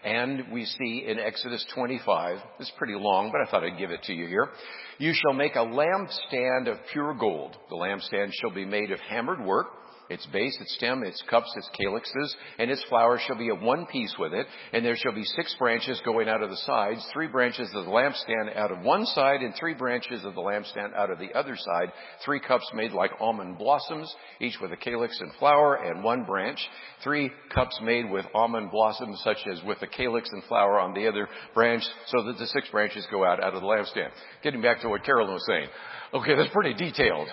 And 0.04 0.52
we 0.52 0.66
see 0.66 1.06
in 1.06 1.18
Exodus 1.18 1.64
25, 1.74 2.38
it's 2.60 2.70
pretty 2.76 2.94
long, 2.94 3.32
but 3.32 3.40
I 3.40 3.50
thought 3.50 3.64
I'd 3.64 3.78
give 3.78 3.90
it 3.90 4.02
to 4.04 4.12
you 4.12 4.26
here. 4.26 4.50
You 4.98 5.14
shall 5.14 5.32
make 5.32 5.54
a 5.54 5.60
lampstand 5.60 6.70
of 6.70 6.78
pure 6.92 7.14
gold. 7.14 7.56
The 7.70 7.76
lampstand 7.76 8.32
shall 8.34 8.50
be 8.50 8.66
made 8.66 8.90
of 8.90 9.00
hammered 9.00 9.42
work 9.42 9.68
its 10.08 10.26
base, 10.26 10.56
its 10.60 10.74
stem, 10.76 11.02
its 11.02 11.22
cups, 11.28 11.52
its 11.56 11.68
calyxes, 11.78 12.36
and 12.58 12.70
its 12.70 12.84
flowers 12.88 13.20
shall 13.26 13.36
be 13.36 13.50
of 13.50 13.60
one 13.60 13.86
piece 13.86 14.14
with 14.18 14.32
it. 14.32 14.46
And 14.72 14.84
there 14.84 14.96
shall 14.96 15.14
be 15.14 15.24
six 15.24 15.54
branches 15.58 16.00
going 16.04 16.28
out 16.28 16.42
of 16.42 16.50
the 16.50 16.56
sides, 16.58 17.06
three 17.12 17.26
branches 17.26 17.68
of 17.74 17.84
the 17.84 17.90
lampstand 17.90 18.56
out 18.56 18.70
of 18.70 18.84
one 18.84 19.04
side, 19.06 19.40
and 19.40 19.54
three 19.54 19.74
branches 19.74 20.24
of 20.24 20.34
the 20.34 20.40
lampstand 20.40 20.94
out 20.94 21.10
of 21.10 21.18
the 21.18 21.32
other 21.34 21.56
side. 21.56 21.92
Three 22.24 22.40
cups 22.40 22.70
made 22.74 22.92
like 22.92 23.10
almond 23.20 23.58
blossoms, 23.58 24.14
each 24.40 24.56
with 24.60 24.72
a 24.72 24.76
calyx 24.76 25.20
and 25.20 25.32
flower, 25.38 25.76
and 25.76 26.04
one 26.04 26.24
branch. 26.24 26.58
Three 27.02 27.30
cups 27.52 27.78
made 27.82 28.10
with 28.10 28.26
almond 28.34 28.70
blossoms, 28.70 29.20
such 29.24 29.38
as 29.50 29.62
with 29.64 29.82
a 29.82 29.86
calyx 29.86 30.28
and 30.32 30.42
flower 30.44 30.78
on 30.78 30.94
the 30.94 31.08
other 31.08 31.28
branch, 31.54 31.82
so 32.06 32.24
that 32.24 32.38
the 32.38 32.46
six 32.46 32.68
branches 32.70 33.06
go 33.10 33.24
out 33.24 33.42
out 33.42 33.54
of 33.54 33.60
the 33.60 33.66
lampstand. 33.66 34.10
Getting 34.42 34.62
back 34.62 34.80
to 34.82 34.88
what 34.88 35.04
Carolyn 35.04 35.32
was 35.32 35.46
saying. 35.46 35.68
Okay, 36.14 36.36
that's 36.36 36.52
pretty 36.52 36.74
detailed. 36.74 37.28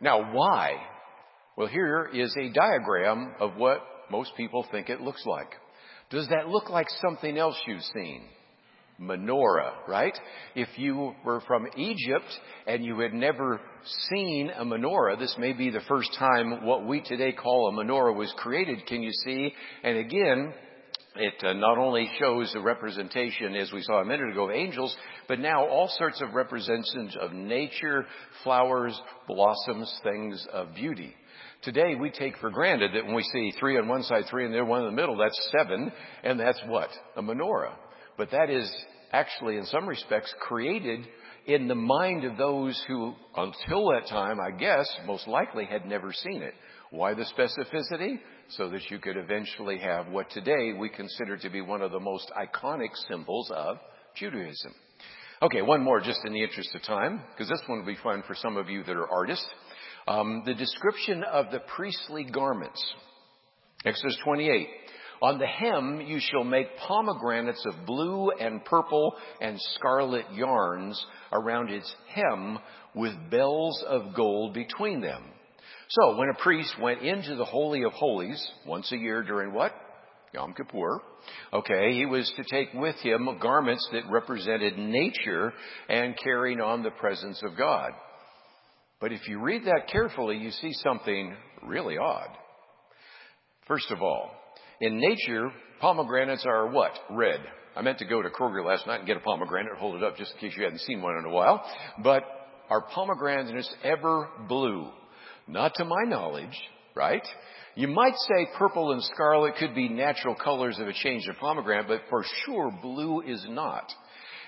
Now, 0.00 0.32
why 0.32 0.76
well, 1.56 1.68
here 1.68 2.10
is 2.12 2.36
a 2.36 2.52
diagram 2.52 3.32
of 3.40 3.56
what 3.56 3.80
most 4.10 4.32
people 4.36 4.66
think 4.70 4.90
it 4.90 5.00
looks 5.00 5.24
like. 5.24 5.48
Does 6.10 6.28
that 6.28 6.48
look 6.48 6.68
like 6.68 6.86
something 7.00 7.36
else 7.36 7.56
you've 7.66 7.82
seen? 7.94 8.22
Menorah, 9.00 9.72
right? 9.88 10.16
If 10.54 10.68
you 10.76 11.14
were 11.24 11.40
from 11.46 11.66
Egypt 11.76 12.30
and 12.66 12.84
you 12.84 12.98
had 13.00 13.12
never 13.12 13.60
seen 14.10 14.50
a 14.50 14.64
menorah, 14.64 15.18
this 15.18 15.34
may 15.38 15.52
be 15.52 15.70
the 15.70 15.82
first 15.88 16.10
time 16.18 16.64
what 16.64 16.86
we 16.86 17.00
today 17.00 17.32
call 17.32 17.68
a 17.68 17.72
menorah 17.72 18.16
was 18.16 18.32
created. 18.38 18.86
Can 18.86 19.02
you 19.02 19.12
see? 19.24 19.52
And 19.82 19.98
again, 19.98 20.54
it 21.16 21.44
uh, 21.44 21.54
not 21.54 21.78
only 21.78 22.10
shows 22.18 22.52
the 22.52 22.60
representation, 22.60 23.54
as 23.54 23.72
we 23.72 23.82
saw 23.82 24.00
a 24.00 24.04
minute 24.04 24.30
ago, 24.30 24.48
of 24.48 24.54
angels, 24.54 24.96
but 25.28 25.40
now 25.40 25.66
all 25.66 25.88
sorts 25.96 26.20
of 26.20 26.34
representations 26.34 27.16
of 27.20 27.32
nature, 27.32 28.06
flowers, 28.44 28.98
blossoms, 29.26 29.92
things 30.02 30.46
of 30.52 30.74
beauty. 30.74 31.14
Today 31.66 31.96
we 31.96 32.10
take 32.10 32.38
for 32.38 32.48
granted 32.48 32.92
that 32.94 33.04
when 33.04 33.16
we 33.16 33.24
see 33.24 33.52
three 33.58 33.76
on 33.76 33.88
one 33.88 34.04
side, 34.04 34.26
three 34.30 34.44
on 34.44 34.52
the 34.52 34.58
other, 34.58 34.64
one 34.64 34.82
in 34.82 34.86
the 34.86 34.92
middle, 34.92 35.16
that's 35.16 35.50
seven, 35.58 35.90
and 36.22 36.38
that's 36.38 36.60
what? 36.68 36.90
A 37.16 37.22
menorah. 37.22 37.74
But 38.16 38.30
that 38.30 38.50
is 38.50 38.72
actually, 39.10 39.56
in 39.56 39.64
some 39.64 39.88
respects, 39.88 40.32
created 40.38 41.08
in 41.44 41.66
the 41.66 41.74
mind 41.74 42.22
of 42.22 42.36
those 42.36 42.80
who, 42.86 43.14
until 43.36 43.88
that 43.88 44.06
time, 44.08 44.38
I 44.38 44.56
guess, 44.56 44.88
most 45.06 45.26
likely 45.26 45.64
had 45.64 45.86
never 45.86 46.12
seen 46.12 46.40
it. 46.40 46.54
Why 46.90 47.14
the 47.14 47.26
specificity? 47.36 48.20
So 48.50 48.70
that 48.70 48.88
you 48.88 49.00
could 49.00 49.16
eventually 49.16 49.78
have 49.78 50.06
what 50.06 50.30
today 50.30 50.72
we 50.72 50.88
consider 50.88 51.36
to 51.36 51.50
be 51.50 51.62
one 51.62 51.82
of 51.82 51.90
the 51.90 51.98
most 51.98 52.30
iconic 52.38 52.90
symbols 53.10 53.50
of 53.52 53.78
Judaism. 54.14 54.72
Okay, 55.42 55.62
one 55.62 55.82
more 55.82 56.00
just 56.00 56.20
in 56.24 56.32
the 56.32 56.44
interest 56.44 56.72
of 56.76 56.82
time, 56.84 57.22
because 57.32 57.48
this 57.48 57.60
one 57.66 57.80
will 57.80 57.86
be 57.86 57.98
fun 58.04 58.22
for 58.24 58.36
some 58.36 58.56
of 58.56 58.70
you 58.70 58.84
that 58.84 58.96
are 58.96 59.10
artists. 59.10 59.48
Um, 60.08 60.42
the 60.46 60.54
description 60.54 61.24
of 61.24 61.50
the 61.50 61.60
priestly 61.74 62.24
garments. 62.24 62.82
Exodus 63.84 64.16
28. 64.24 64.68
On 65.22 65.38
the 65.38 65.46
hem 65.46 66.00
you 66.06 66.20
shall 66.20 66.44
make 66.44 66.76
pomegranates 66.76 67.64
of 67.66 67.86
blue 67.86 68.30
and 68.38 68.64
purple 68.64 69.14
and 69.40 69.58
scarlet 69.74 70.26
yarns 70.32 71.04
around 71.32 71.70
its 71.70 71.92
hem 72.08 72.58
with 72.94 73.14
bells 73.30 73.82
of 73.88 74.14
gold 74.14 74.54
between 74.54 75.00
them. 75.00 75.24
So 75.88 76.16
when 76.16 76.28
a 76.28 76.42
priest 76.42 76.74
went 76.80 77.02
into 77.02 77.34
the 77.34 77.44
Holy 77.44 77.82
of 77.84 77.92
Holies 77.92 78.44
once 78.66 78.90
a 78.92 78.96
year 78.96 79.22
during 79.22 79.52
what? 79.52 79.72
Yom 80.34 80.52
Kippur. 80.52 81.00
Okay, 81.52 81.94
he 81.94 82.06
was 82.06 82.30
to 82.36 82.44
take 82.44 82.72
with 82.74 82.96
him 82.96 83.28
garments 83.40 83.88
that 83.92 84.10
represented 84.10 84.78
nature 84.78 85.52
and 85.88 86.16
carrying 86.22 86.60
on 86.60 86.82
the 86.82 86.90
presence 86.90 87.40
of 87.42 87.56
God. 87.56 87.92
But 89.00 89.12
if 89.12 89.28
you 89.28 89.40
read 89.40 89.64
that 89.64 89.88
carefully, 89.90 90.38
you 90.38 90.50
see 90.50 90.72
something 90.72 91.34
really 91.62 91.98
odd. 91.98 92.28
First 93.66 93.90
of 93.90 94.00
all, 94.00 94.30
in 94.80 94.98
nature, 94.98 95.50
pomegranates 95.80 96.46
are 96.46 96.68
what? 96.68 96.92
Red. 97.10 97.40
I 97.74 97.82
meant 97.82 97.98
to 97.98 98.06
go 98.06 98.22
to 98.22 98.30
Kroger 98.30 98.64
last 98.64 98.86
night 98.86 99.00
and 99.00 99.06
get 99.06 99.18
a 99.18 99.20
pomegranate, 99.20 99.76
hold 99.78 99.96
it 99.96 100.02
up 100.02 100.16
just 100.16 100.32
in 100.34 100.38
case 100.38 100.56
you 100.56 100.64
hadn't 100.64 100.80
seen 100.80 101.02
one 101.02 101.18
in 101.18 101.26
a 101.26 101.30
while. 101.30 101.62
But 102.02 102.22
are 102.70 102.82
pomegranates 102.82 103.70
ever 103.84 104.28
blue? 104.48 104.90
Not 105.46 105.74
to 105.76 105.84
my 105.84 106.04
knowledge, 106.06 106.56
right? 106.94 107.26
You 107.74 107.88
might 107.88 108.16
say 108.16 108.48
purple 108.58 108.92
and 108.92 109.02
scarlet 109.04 109.56
could 109.58 109.74
be 109.74 109.90
natural 109.90 110.34
colors 110.34 110.78
of 110.78 110.88
a 110.88 110.92
change 110.94 111.28
of 111.28 111.36
pomegranate, 111.36 111.86
but 111.86 112.00
for 112.08 112.24
sure 112.44 112.72
blue 112.82 113.20
is 113.20 113.44
not. 113.48 113.92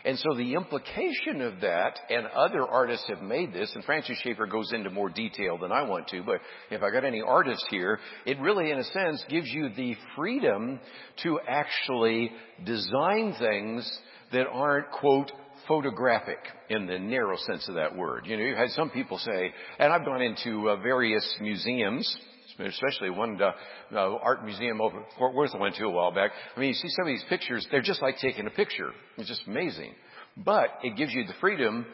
And 0.05 0.19
so 0.19 0.37
the 0.37 0.55
implication 0.55 1.40
of 1.43 1.61
that, 1.61 1.99
and 2.09 2.26
other 2.26 2.67
artists 2.67 3.07
have 3.09 3.23
made 3.23 3.52
this, 3.52 3.71
and 3.75 3.85
Francis 3.85 4.19
Schaeffer 4.23 4.47
goes 4.47 4.73
into 4.73 4.90
more 4.90 5.09
detail 5.09 5.59
than 5.59 5.73
I 5.73 5.83
want 5.83 6.09
to, 6.09 6.23
but 6.23 6.40
if 6.71 6.83
I 6.83 6.90
got 6.90 7.05
any 7.05 7.21
artists 7.21 7.67
here, 7.71 7.99
it 8.26 8.38
really 8.40 8.71
in 8.71 8.78
a 8.78 8.85
sense 8.85 9.25
gives 9.28 9.49
you 9.49 9.71
the 9.76 9.97
freedom 10.17 10.81
to 11.25 11.40
actually 11.49 12.31
design 12.64 13.35
things 13.38 14.00
that 14.33 14.47
aren't, 14.47 14.90
quote, 14.90 15.33
photographic 15.67 16.38
in 16.71 16.87
the 16.87 16.99
narrow 16.99 17.37
sense 17.47 17.69
of 17.69 17.75
that 17.75 17.95
word. 17.95 18.26
You 18.26 18.37
know, 18.37 18.43
you've 18.43 18.59
had 18.59 18.71
some 18.71 18.90
people 18.90 19.19
say, 19.19 19.52
and 19.78 19.93
I've 19.93 20.05
gone 20.05 20.23
into 20.23 20.71
uh, 20.71 20.76
various 20.76 21.37
museums, 21.40 22.19
especially 22.58 23.10
one 23.10 23.40
uh, 23.40 23.52
uh, 23.92 24.16
art 24.22 24.44
museum 24.44 24.80
over 24.80 25.02
Fort 25.16 25.34
Worth 25.34 25.54
I 25.54 25.58
went 25.58 25.76
to 25.76 25.84
a 25.84 25.90
while 25.90 26.12
back. 26.12 26.30
I 26.56 26.60
mean, 26.60 26.70
you 26.70 26.74
see 26.74 26.88
some 26.88 27.06
of 27.06 27.12
these 27.12 27.24
pictures, 27.28 27.66
they're 27.70 27.82
just 27.82 28.02
like 28.02 28.16
taking 28.18 28.46
a 28.46 28.50
picture. 28.50 28.90
It's 29.16 29.28
just 29.28 29.46
amazing. 29.46 29.92
But 30.36 30.68
it 30.82 30.96
gives 30.96 31.12
you 31.12 31.24
the 31.26 31.34
freedom 31.40 31.86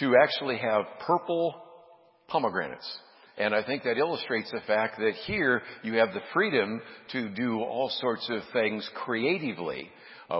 to 0.00 0.14
actually 0.22 0.58
have 0.58 0.84
purple 1.06 1.62
pomegranates. 2.28 2.98
And 3.38 3.54
I 3.54 3.62
think 3.64 3.84
that 3.84 3.96
illustrates 3.96 4.50
the 4.50 4.60
fact 4.66 4.98
that 4.98 5.14
here 5.26 5.62
you 5.82 5.94
have 5.94 6.12
the 6.12 6.20
freedom 6.32 6.82
to 7.12 7.28
do 7.30 7.60
all 7.60 7.90
sorts 8.00 8.28
of 8.28 8.42
things 8.52 8.88
creatively 9.04 9.90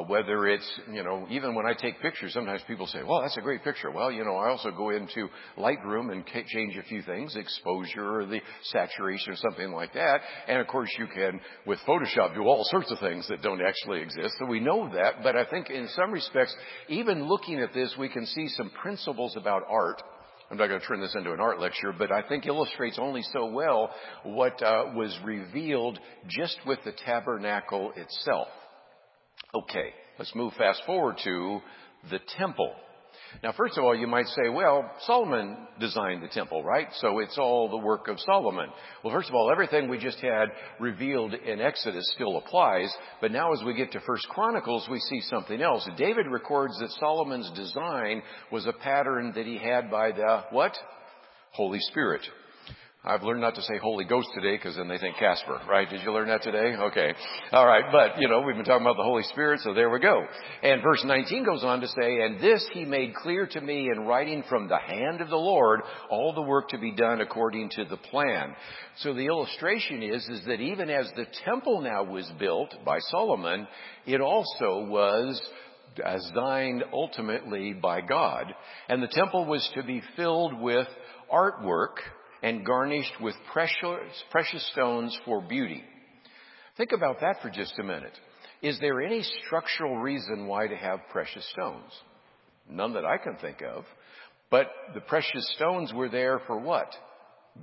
whether 0.00 0.46
it's, 0.46 0.68
you 0.90 1.04
know, 1.04 1.26
even 1.30 1.54
when 1.54 1.66
I 1.66 1.74
take 1.74 2.00
pictures, 2.00 2.32
sometimes 2.32 2.62
people 2.66 2.86
say, 2.86 3.02
well, 3.02 3.20
that's 3.20 3.36
a 3.36 3.42
great 3.42 3.62
picture. 3.62 3.90
Well, 3.90 4.10
you 4.10 4.24
know, 4.24 4.36
I 4.36 4.48
also 4.48 4.70
go 4.70 4.90
into 4.90 5.28
Lightroom 5.58 6.10
and 6.10 6.24
change 6.26 6.76
a 6.76 6.82
few 6.84 7.02
things, 7.02 7.36
exposure 7.36 8.20
or 8.20 8.26
the 8.26 8.40
saturation 8.62 9.32
or 9.32 9.36
something 9.36 9.70
like 9.72 9.92
that. 9.92 10.20
And 10.48 10.58
of 10.58 10.66
course 10.66 10.90
you 10.98 11.06
can, 11.06 11.40
with 11.66 11.78
Photoshop, 11.86 12.34
do 12.34 12.42
all 12.42 12.64
sorts 12.70 12.90
of 12.90 12.98
things 13.00 13.28
that 13.28 13.42
don't 13.42 13.60
actually 13.60 14.00
exist. 14.00 14.34
So 14.38 14.46
we 14.46 14.60
know 14.60 14.88
that, 14.94 15.22
but 15.22 15.36
I 15.36 15.44
think 15.44 15.68
in 15.68 15.88
some 15.94 16.10
respects, 16.10 16.54
even 16.88 17.28
looking 17.28 17.60
at 17.60 17.74
this, 17.74 17.94
we 17.98 18.08
can 18.08 18.26
see 18.26 18.48
some 18.48 18.70
principles 18.82 19.36
about 19.36 19.62
art 19.68 20.02
I'm 20.50 20.58
not 20.58 20.68
going 20.68 20.80
to 20.82 20.86
turn 20.86 21.00
this 21.00 21.14
into 21.14 21.32
an 21.32 21.40
art 21.40 21.60
lecture, 21.60 21.94
but 21.96 22.12
I 22.12 22.20
think 22.28 22.44
illustrates 22.44 22.98
only 22.98 23.22
so 23.32 23.46
well 23.46 23.90
what 24.22 24.62
uh, 24.62 24.84
was 24.94 25.18
revealed 25.24 25.98
just 26.28 26.58
with 26.66 26.78
the 26.84 26.92
tabernacle 26.92 27.90
itself. 27.96 28.48
Okay, 29.54 29.92
let's 30.18 30.34
move 30.34 30.52
fast 30.54 30.82
forward 30.86 31.16
to 31.24 31.60
the 32.10 32.20
temple. 32.38 32.74
Now, 33.42 33.52
first 33.52 33.78
of 33.78 33.84
all, 33.84 33.96
you 33.96 34.06
might 34.06 34.26
say, 34.26 34.48
well, 34.50 34.90
Solomon 35.06 35.56
designed 35.80 36.22
the 36.22 36.28
temple, 36.28 36.62
right? 36.62 36.88
So 36.98 37.18
it's 37.18 37.38
all 37.38 37.68
the 37.68 37.78
work 37.78 38.08
of 38.08 38.20
Solomon. 38.20 38.68
Well, 39.02 39.14
first 39.14 39.28
of 39.28 39.34
all, 39.34 39.50
everything 39.50 39.88
we 39.88 39.98
just 39.98 40.18
had 40.20 40.48
revealed 40.78 41.34
in 41.34 41.60
Exodus 41.60 42.10
still 42.14 42.36
applies, 42.36 42.92
but 43.20 43.32
now 43.32 43.52
as 43.52 43.62
we 43.64 43.74
get 43.74 43.92
to 43.92 44.00
First 44.00 44.28
Chronicles, 44.28 44.86
we 44.90 45.00
see 45.00 45.20
something 45.22 45.60
else. 45.60 45.88
David 45.96 46.26
records 46.30 46.78
that 46.78 46.90
Solomon's 47.00 47.50
design 47.54 48.22
was 48.50 48.66
a 48.66 48.72
pattern 48.72 49.32
that 49.34 49.46
he 49.46 49.58
had 49.58 49.90
by 49.90 50.12
the, 50.12 50.44
what? 50.50 50.76
Holy 51.52 51.80
Spirit. 51.80 52.22
I've 53.04 53.24
learned 53.24 53.40
not 53.40 53.56
to 53.56 53.62
say 53.62 53.78
Holy 53.82 54.04
Ghost 54.04 54.28
today 54.32 54.54
because 54.54 54.76
then 54.76 54.86
they 54.86 54.96
think 54.96 55.16
Casper, 55.16 55.60
right? 55.68 55.90
Did 55.90 56.02
you 56.04 56.12
learn 56.12 56.28
that 56.28 56.42
today? 56.42 56.76
Okay. 56.78 57.12
All 57.50 57.66
right. 57.66 57.82
But, 57.90 58.20
you 58.20 58.28
know, 58.28 58.42
we've 58.42 58.54
been 58.54 58.64
talking 58.64 58.86
about 58.86 58.96
the 58.96 59.02
Holy 59.02 59.24
Spirit, 59.24 59.58
so 59.64 59.74
there 59.74 59.90
we 59.90 59.98
go. 59.98 60.24
And 60.62 60.80
verse 60.84 61.02
19 61.04 61.44
goes 61.44 61.64
on 61.64 61.80
to 61.80 61.88
say, 61.88 62.20
And 62.20 62.38
this 62.38 62.64
he 62.72 62.84
made 62.84 63.16
clear 63.16 63.48
to 63.48 63.60
me 63.60 63.90
in 63.92 64.06
writing 64.06 64.44
from 64.48 64.68
the 64.68 64.78
hand 64.78 65.20
of 65.20 65.30
the 65.30 65.36
Lord 65.36 65.80
all 66.10 66.32
the 66.32 66.42
work 66.42 66.68
to 66.68 66.78
be 66.78 66.92
done 66.92 67.20
according 67.20 67.70
to 67.70 67.86
the 67.86 67.96
plan. 67.96 68.54
So 68.98 69.12
the 69.14 69.26
illustration 69.26 70.04
is, 70.04 70.24
is 70.28 70.42
that 70.46 70.60
even 70.60 70.88
as 70.88 71.10
the 71.16 71.26
temple 71.44 71.80
now 71.80 72.04
was 72.04 72.30
built 72.38 72.72
by 72.84 73.00
Solomon, 73.10 73.66
it 74.06 74.20
also 74.20 74.86
was 74.86 75.42
designed 75.96 76.84
ultimately 76.92 77.72
by 77.72 78.00
God. 78.00 78.46
And 78.88 79.02
the 79.02 79.08
temple 79.08 79.44
was 79.44 79.68
to 79.74 79.82
be 79.82 80.04
filled 80.14 80.60
with 80.60 80.86
artwork 81.32 81.96
and 82.42 82.66
garnished 82.66 83.20
with 83.20 83.34
precious, 83.52 84.24
precious 84.30 84.68
stones 84.72 85.16
for 85.24 85.40
beauty. 85.40 85.82
Think 86.76 86.92
about 86.92 87.20
that 87.20 87.36
for 87.42 87.50
just 87.50 87.78
a 87.78 87.84
minute. 87.84 88.18
Is 88.62 88.78
there 88.80 89.02
any 89.02 89.22
structural 89.44 89.98
reason 89.98 90.46
why 90.46 90.66
to 90.66 90.76
have 90.76 91.00
precious 91.10 91.48
stones? 91.52 91.92
None 92.68 92.94
that 92.94 93.04
I 93.04 93.18
can 93.18 93.36
think 93.36 93.62
of. 93.62 93.84
But 94.50 94.68
the 94.94 95.00
precious 95.00 95.50
stones 95.56 95.92
were 95.92 96.08
there 96.08 96.40
for 96.46 96.58
what? 96.58 96.92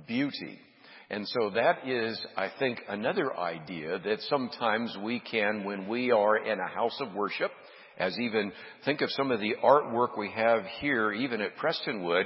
Beauty. 0.06 0.58
And 1.08 1.26
so 1.26 1.50
that 1.50 1.88
is, 1.88 2.24
I 2.36 2.50
think, 2.58 2.80
another 2.88 3.36
idea 3.36 3.98
that 3.98 4.20
sometimes 4.28 4.96
we 5.02 5.20
can, 5.20 5.64
when 5.64 5.88
we 5.88 6.12
are 6.12 6.36
in 6.36 6.58
a 6.60 6.68
house 6.68 6.96
of 7.00 7.14
worship, 7.14 7.50
as 7.98 8.16
even 8.18 8.52
think 8.84 9.00
of 9.00 9.10
some 9.10 9.30
of 9.30 9.40
the 9.40 9.56
artwork 9.62 10.16
we 10.16 10.30
have 10.30 10.62
here, 10.80 11.12
even 11.12 11.40
at 11.40 11.56
Prestonwood, 11.56 12.24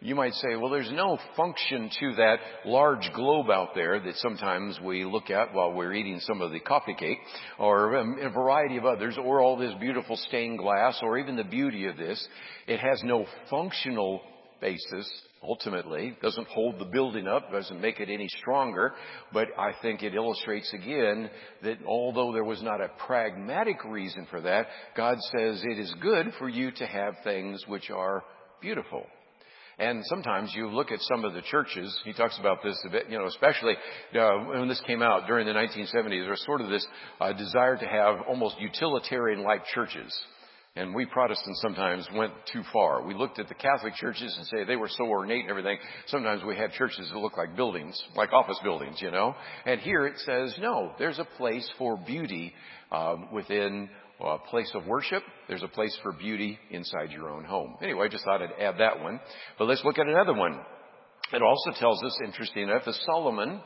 you 0.00 0.14
might 0.14 0.34
say, 0.34 0.54
well, 0.56 0.70
there's 0.70 0.92
no 0.92 1.18
function 1.36 1.90
to 1.98 2.14
that 2.16 2.36
large 2.64 3.10
globe 3.14 3.50
out 3.50 3.74
there 3.74 3.98
that 3.98 4.14
sometimes 4.16 4.78
we 4.80 5.04
look 5.04 5.28
at 5.28 5.52
while 5.52 5.72
we're 5.72 5.92
eating 5.92 6.20
some 6.20 6.40
of 6.40 6.52
the 6.52 6.60
coffee 6.60 6.94
cake, 6.94 7.18
or 7.58 7.96
um, 7.96 8.16
a 8.20 8.30
variety 8.30 8.76
of 8.76 8.84
others, 8.84 9.18
or 9.22 9.40
all 9.40 9.56
this 9.56 9.74
beautiful 9.80 10.16
stained 10.16 10.58
glass, 10.58 10.98
or 11.02 11.18
even 11.18 11.36
the 11.36 11.44
beauty 11.44 11.86
of 11.86 11.96
this. 11.96 12.24
It 12.68 12.78
has 12.78 13.02
no 13.02 13.26
functional 13.50 14.20
basis 14.60 15.10
ultimately. 15.42 16.16
Doesn't 16.22 16.46
hold 16.48 16.78
the 16.78 16.84
building 16.84 17.26
up, 17.26 17.50
doesn't 17.50 17.80
make 17.80 17.98
it 17.98 18.08
any 18.08 18.28
stronger, 18.28 18.94
but 19.32 19.48
I 19.58 19.72
think 19.82 20.02
it 20.02 20.14
illustrates 20.14 20.72
again 20.72 21.30
that 21.62 21.78
although 21.86 22.32
there 22.32 22.44
was 22.44 22.62
not 22.62 22.80
a 22.80 22.90
pragmatic 23.06 23.84
reason 23.84 24.26
for 24.30 24.40
that, 24.42 24.66
God 24.96 25.18
says 25.36 25.62
it 25.64 25.78
is 25.78 25.92
good 26.00 26.32
for 26.38 26.48
you 26.48 26.70
to 26.72 26.86
have 26.86 27.14
things 27.24 27.64
which 27.66 27.90
are 27.90 28.24
beautiful. 28.60 29.04
And 29.78 30.04
sometimes 30.06 30.52
you 30.54 30.68
look 30.68 30.90
at 30.90 31.00
some 31.02 31.24
of 31.24 31.34
the 31.34 31.42
churches, 31.42 31.96
he 32.04 32.12
talks 32.12 32.36
about 32.38 32.62
this 32.64 32.76
a 32.84 32.90
bit, 32.90 33.04
you 33.08 33.16
know, 33.16 33.26
especially 33.26 33.74
uh, 34.18 34.44
when 34.46 34.66
this 34.68 34.82
came 34.86 35.02
out 35.02 35.28
during 35.28 35.46
the 35.46 35.52
1970s, 35.52 36.22
there 36.22 36.30
was 36.30 36.44
sort 36.44 36.60
of 36.60 36.68
this 36.68 36.86
uh, 37.20 37.32
desire 37.32 37.76
to 37.76 37.86
have 37.86 38.22
almost 38.28 38.56
utilitarian-like 38.60 39.64
churches. 39.66 40.12
And 40.74 40.94
we 40.94 41.06
Protestants 41.06 41.60
sometimes 41.60 42.08
went 42.14 42.32
too 42.52 42.62
far. 42.72 43.04
We 43.04 43.14
looked 43.14 43.38
at 43.38 43.48
the 43.48 43.54
Catholic 43.54 43.94
churches 43.94 44.34
and 44.36 44.46
say 44.46 44.64
they 44.64 44.76
were 44.76 44.88
so 44.88 45.06
ornate 45.06 45.42
and 45.42 45.50
everything. 45.50 45.78
Sometimes 46.06 46.42
we 46.44 46.56
had 46.56 46.72
churches 46.72 47.08
that 47.12 47.18
look 47.18 47.36
like 47.36 47.56
buildings, 47.56 48.00
like 48.14 48.32
office 48.32 48.58
buildings, 48.62 48.98
you 49.00 49.10
know. 49.10 49.34
And 49.64 49.80
here 49.80 50.06
it 50.06 50.18
says, 50.18 50.54
no, 50.60 50.92
there's 50.98 51.18
a 51.18 51.26
place 51.36 51.68
for 51.78 51.96
beauty 51.96 52.52
um, 52.92 53.28
within 53.32 53.88
a 54.20 54.38
place 54.50 54.70
of 54.74 54.86
worship. 54.86 55.22
There's 55.48 55.62
a 55.62 55.68
place 55.68 55.96
for 56.02 56.12
beauty 56.12 56.58
inside 56.70 57.12
your 57.12 57.30
own 57.30 57.44
home. 57.44 57.76
Anyway, 57.82 58.06
I 58.06 58.08
just 58.08 58.24
thought 58.24 58.42
I'd 58.42 58.60
add 58.60 58.78
that 58.78 59.00
one. 59.00 59.20
But 59.58 59.66
let's 59.66 59.84
look 59.84 59.98
at 59.98 60.06
another 60.06 60.34
one. 60.34 60.58
It 61.32 61.42
also 61.42 61.78
tells 61.78 62.02
us, 62.02 62.18
interesting 62.24 62.64
enough, 62.64 62.84
that 62.84 62.94
Solomon 63.06 63.60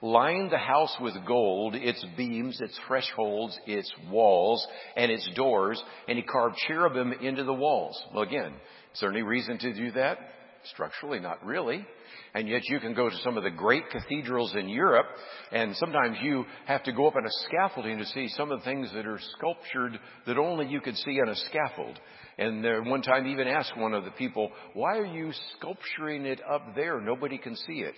lined 0.00 0.50
the 0.50 0.58
house 0.58 0.94
with 1.00 1.14
gold, 1.26 1.74
its 1.74 2.04
beams, 2.16 2.60
its 2.60 2.78
thresholds, 2.86 3.58
its 3.66 3.92
walls, 4.10 4.64
and 4.96 5.10
its 5.10 5.28
doors, 5.34 5.82
and 6.06 6.16
he 6.16 6.22
carved 6.22 6.56
cherubim 6.66 7.12
into 7.12 7.44
the 7.44 7.54
walls. 7.54 8.00
Well, 8.14 8.22
again, 8.22 8.54
is 8.94 9.00
there 9.00 9.10
any 9.10 9.22
reason 9.22 9.58
to 9.58 9.74
do 9.74 9.90
that? 9.92 10.18
Structurally, 10.64 11.20
not 11.20 11.44
really. 11.44 11.86
And 12.34 12.48
yet 12.48 12.62
you 12.68 12.80
can 12.80 12.94
go 12.94 13.08
to 13.08 13.16
some 13.18 13.36
of 13.36 13.44
the 13.44 13.50
great 13.50 13.84
cathedrals 13.90 14.54
in 14.54 14.68
Europe, 14.68 15.06
and 15.50 15.74
sometimes 15.76 16.18
you 16.22 16.44
have 16.66 16.82
to 16.84 16.92
go 16.92 17.06
up 17.06 17.16
on 17.16 17.24
a 17.24 17.30
scaffolding 17.46 17.98
to 17.98 18.06
see 18.06 18.28
some 18.28 18.50
of 18.50 18.58
the 18.60 18.64
things 18.64 18.92
that 18.92 19.06
are 19.06 19.20
sculptured 19.36 19.98
that 20.26 20.36
only 20.36 20.66
you 20.66 20.80
could 20.80 20.96
see 20.96 21.20
on 21.20 21.28
a 21.28 21.36
scaffold. 21.36 21.98
And 22.38 22.62
there, 22.62 22.82
one 22.82 23.02
time 23.02 23.26
even 23.26 23.48
asked 23.48 23.76
one 23.76 23.94
of 23.94 24.04
the 24.04 24.10
people, 24.12 24.50
why 24.74 24.98
are 24.98 25.06
you 25.06 25.32
sculpturing 25.56 26.26
it 26.26 26.40
up 26.48 26.74
there? 26.74 27.00
Nobody 27.00 27.38
can 27.38 27.56
see 27.56 27.80
it. 27.80 27.94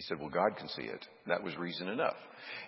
He 0.00 0.06
said, 0.06 0.18
well, 0.18 0.30
God 0.30 0.56
can 0.56 0.66
see 0.68 0.84
it. 0.84 1.04
That 1.26 1.44
was 1.44 1.54
reason 1.58 1.86
enough. 1.86 2.14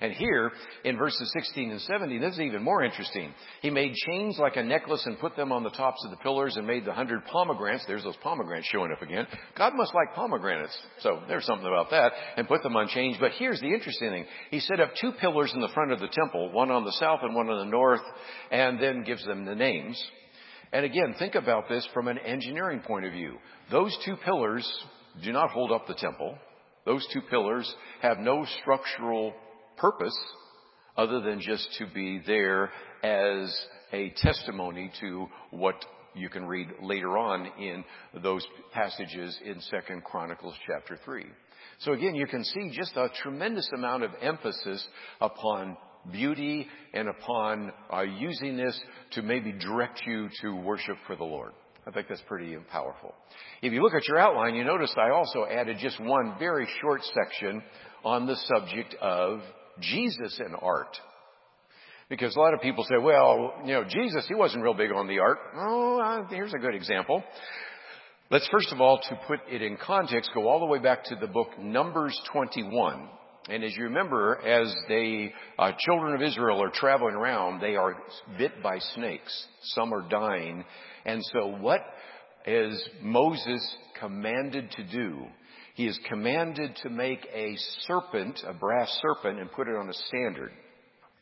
And 0.02 0.12
here, 0.12 0.52
in 0.84 0.98
verses 0.98 1.32
16 1.32 1.70
and 1.70 1.80
17, 1.80 2.20
this 2.20 2.34
is 2.34 2.40
even 2.40 2.62
more 2.62 2.84
interesting. 2.84 3.32
He 3.62 3.70
made 3.70 3.94
chains 3.94 4.36
like 4.38 4.56
a 4.56 4.62
necklace 4.62 5.02
and 5.06 5.18
put 5.18 5.34
them 5.34 5.50
on 5.50 5.62
the 5.62 5.70
tops 5.70 6.04
of 6.04 6.10
the 6.10 6.18
pillars 6.18 6.58
and 6.58 6.66
made 6.66 6.84
the 6.84 6.92
hundred 6.92 7.24
pomegranates. 7.24 7.86
There's 7.86 8.04
those 8.04 8.18
pomegranates 8.22 8.66
showing 8.66 8.92
up 8.92 9.00
again. 9.00 9.26
God 9.56 9.73
must 9.75 9.95
like 9.95 10.14
pomegranates. 10.14 10.76
So 10.99 11.23
there's 11.26 11.47
something 11.47 11.66
about 11.66 11.88
that. 11.88 12.12
And 12.36 12.47
put 12.47 12.62
them 12.62 12.76
on 12.76 12.88
chains. 12.88 13.16
But 13.18 13.30
here's 13.38 13.60
the 13.60 13.73
interesting 13.73 14.10
thing. 14.10 14.26
He 14.50 14.60
set 14.60 14.80
up 14.80 14.90
two 15.00 15.12
pillars 15.18 15.52
in 15.54 15.62
the 15.62 15.73
front 15.73 15.90
of 15.90 16.00
the 16.00 16.08
temple, 16.12 16.52
one 16.52 16.71
on 16.71 16.84
the 16.84 16.92
south 16.92 17.21
and 17.23 17.34
one 17.34 17.49
on 17.49 17.64
the 17.64 17.73
north, 17.73 18.02
and 18.50 18.78
then 18.78 19.04
gives 19.04 19.25
them 19.25 19.47
the 19.47 19.54
names. 19.54 19.99
And 20.71 20.84
again, 20.84 21.14
think 21.18 21.34
about 21.34 21.71
this 21.71 21.88
from 21.95 22.08
an 22.08 22.18
engineering 22.18 22.80
point 22.80 23.06
of 23.06 23.12
view. 23.12 23.38
Those 23.71 23.97
two 24.04 24.16
pillars 24.23 24.71
do 25.25 25.32
not 25.32 25.49
hold 25.49 25.73
up 25.73 25.86
the 25.86 25.95
temple. 25.95 26.36
Those 26.84 27.06
two 27.12 27.21
pillars 27.23 27.73
have 28.00 28.18
no 28.18 28.45
structural 28.60 29.32
purpose 29.76 30.18
other 30.97 31.21
than 31.21 31.40
just 31.40 31.68
to 31.78 31.86
be 31.86 32.21
there 32.26 32.71
as 33.02 33.66
a 33.92 34.10
testimony 34.16 34.90
to 35.00 35.26
what 35.50 35.76
you 36.14 36.28
can 36.28 36.45
read 36.45 36.68
later 36.82 37.16
on 37.16 37.47
in 37.58 37.84
those 38.23 38.47
passages 38.73 39.38
in 39.45 39.60
Second 39.60 40.04
Chronicles 40.04 40.54
chapter 40.66 40.99
3. 41.04 41.25
So 41.80 41.92
again, 41.92 42.14
you 42.14 42.26
can 42.26 42.45
see 42.45 42.71
just 42.76 42.97
a 42.97 43.08
tremendous 43.23 43.68
amount 43.75 44.02
of 44.02 44.10
emphasis 44.21 44.86
upon 45.21 45.76
beauty 46.10 46.66
and 46.92 47.08
upon 47.08 47.73
uh, 47.92 48.02
using 48.02 48.56
this 48.56 48.78
to 49.12 49.23
maybe 49.23 49.52
direct 49.52 50.02
you 50.06 50.28
to 50.42 50.54
worship 50.54 50.97
for 51.06 51.16
the 51.16 51.25
Lord. 51.25 51.52
I 51.86 51.90
think 51.90 52.06
that's 52.08 52.23
pretty 52.28 52.56
powerful. 52.71 53.14
If 53.60 53.73
you 53.73 53.82
look 53.82 53.95
at 53.95 54.06
your 54.06 54.18
outline, 54.18 54.54
you 54.54 54.64
notice 54.64 54.95
I 54.97 55.10
also 55.10 55.45
added 55.45 55.78
just 55.80 56.00
one 56.00 56.36
very 56.38 56.68
short 56.80 57.00
section 57.02 57.62
on 58.04 58.26
the 58.26 58.36
subject 58.36 58.95
of 59.00 59.40
Jesus 59.80 60.38
and 60.38 60.54
art. 60.60 60.97
Because 62.08 62.36
a 62.36 62.38
lot 62.38 62.54
of 62.54 62.60
people 62.60 62.84
say, 62.84 62.99
well, 63.02 63.54
you 63.64 63.73
know, 63.73 63.84
Jesus, 63.84 64.26
he 64.28 64.34
wasn't 64.34 64.62
real 64.62 64.75
big 64.75 64.92
on 64.92 65.08
the 65.08 65.18
art. 65.18 65.38
Oh, 65.56 66.00
uh, 66.00 66.28
here's 66.28 66.54
a 66.54 66.58
good 66.58 66.75
example. 66.75 67.25
Let's 68.30 68.49
first 68.49 68.73
of 68.73 68.80
all, 68.80 69.00
to 69.08 69.21
put 69.26 69.40
it 69.50 69.62
in 69.62 69.76
context, 69.76 70.30
go 70.34 70.47
all 70.47 70.60
the 70.60 70.66
way 70.66 70.78
back 70.78 71.04
to 71.04 71.16
the 71.16 71.26
book 71.26 71.58
Numbers 71.58 72.18
21. 72.32 73.08
And 73.49 73.65
as 73.65 73.75
you 73.76 73.85
remember, 73.85 74.41
as 74.45 74.73
the 74.89 75.28
uh, 75.59 75.73
children 75.81 76.15
of 76.15 76.23
Israel 76.23 76.63
are 76.63 76.71
traveling 76.73 77.15
around, 77.15 77.61
they 77.61 77.75
are 77.75 77.97
bit 78.39 78.63
by 78.63 78.78
snakes. 78.95 79.47
Some 79.75 79.93
are 79.93 80.09
dying. 80.09 80.65
And 81.05 81.21
so 81.33 81.49
what 81.59 81.81
is 82.47 82.89
Moses 83.00 83.76
commanded 83.99 84.71
to 84.73 84.85
do? 84.85 85.26
He 85.75 85.87
is 85.87 85.99
commanded 86.09 86.76
to 86.83 86.91
make 86.91 87.26
a 87.35 87.57
serpent, 87.81 88.41
a 88.47 88.52
brass 88.52 88.97
serpent, 89.02 89.41
and 89.41 89.50
put 89.50 89.67
it 89.67 89.75
on 89.75 89.89
a 89.89 89.95
standard. 90.09 90.52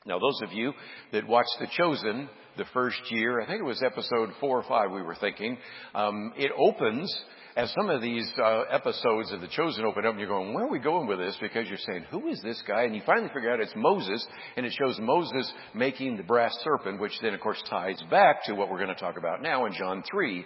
Now 0.04 0.18
those 0.18 0.40
of 0.42 0.52
you 0.52 0.72
that 1.12 1.26
watched 1.26 1.56
The 1.58 1.68
Chosen 1.76 2.28
the 2.56 2.64
first 2.74 3.00
year, 3.10 3.40
I 3.40 3.46
think 3.46 3.60
it 3.60 3.64
was 3.64 3.82
episode 3.82 4.30
four 4.40 4.58
or 4.58 4.64
five 4.64 4.90
we 4.90 5.02
were 5.02 5.14
thinking, 5.14 5.56
um, 5.94 6.32
it 6.36 6.50
opens 6.58 7.14
as 7.56 7.72
some 7.72 7.90
of 7.90 8.00
these 8.00 8.30
uh, 8.38 8.62
episodes 8.70 9.32
of 9.32 9.40
The 9.40 9.48
Chosen 9.48 9.84
open 9.84 10.06
up 10.06 10.12
and 10.12 10.20
you're 10.20 10.28
going, 10.28 10.54
where 10.54 10.64
are 10.64 10.70
we 10.70 10.78
going 10.78 11.06
with 11.06 11.18
this? 11.18 11.36
Because 11.40 11.68
you're 11.68 11.78
saying, 11.78 12.04
who 12.10 12.28
is 12.28 12.40
this 12.42 12.62
guy? 12.66 12.82
And 12.84 12.94
you 12.94 13.02
finally 13.04 13.30
figure 13.34 13.52
out 13.52 13.60
it's 13.60 13.72
Moses 13.74 14.24
and 14.56 14.64
it 14.64 14.72
shows 14.72 14.98
Moses 15.00 15.50
making 15.74 16.16
the 16.16 16.22
brass 16.22 16.56
serpent, 16.62 17.00
which 17.00 17.18
then 17.22 17.34
of 17.34 17.40
course 17.40 17.62
ties 17.68 18.00
back 18.10 18.44
to 18.44 18.54
what 18.54 18.70
we're 18.70 18.78
going 18.78 18.94
to 18.94 19.00
talk 19.00 19.16
about 19.18 19.42
now 19.42 19.66
in 19.66 19.72
John 19.72 20.02
3. 20.10 20.44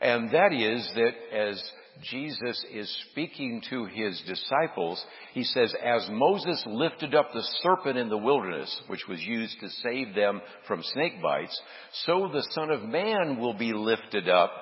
And 0.00 0.30
that 0.30 0.52
is 0.52 0.88
that 0.94 1.36
as 1.36 1.62
Jesus 2.02 2.64
is 2.72 3.04
speaking 3.10 3.62
to 3.70 3.86
his 3.86 4.20
disciples, 4.26 5.04
he 5.32 5.44
says, 5.44 5.74
as 5.82 6.08
Moses 6.10 6.62
lifted 6.66 7.14
up 7.14 7.32
the 7.32 7.46
serpent 7.62 7.98
in 7.98 8.08
the 8.08 8.18
wilderness, 8.18 8.80
which 8.88 9.06
was 9.08 9.20
used 9.22 9.58
to 9.60 9.70
save 9.82 10.14
them 10.14 10.40
from 10.66 10.82
snake 10.82 11.22
bites, 11.22 11.60
so 12.04 12.28
the 12.32 12.46
Son 12.50 12.70
of 12.70 12.82
Man 12.82 13.38
will 13.38 13.54
be 13.54 13.72
lifted 13.72 14.28
up 14.28 14.52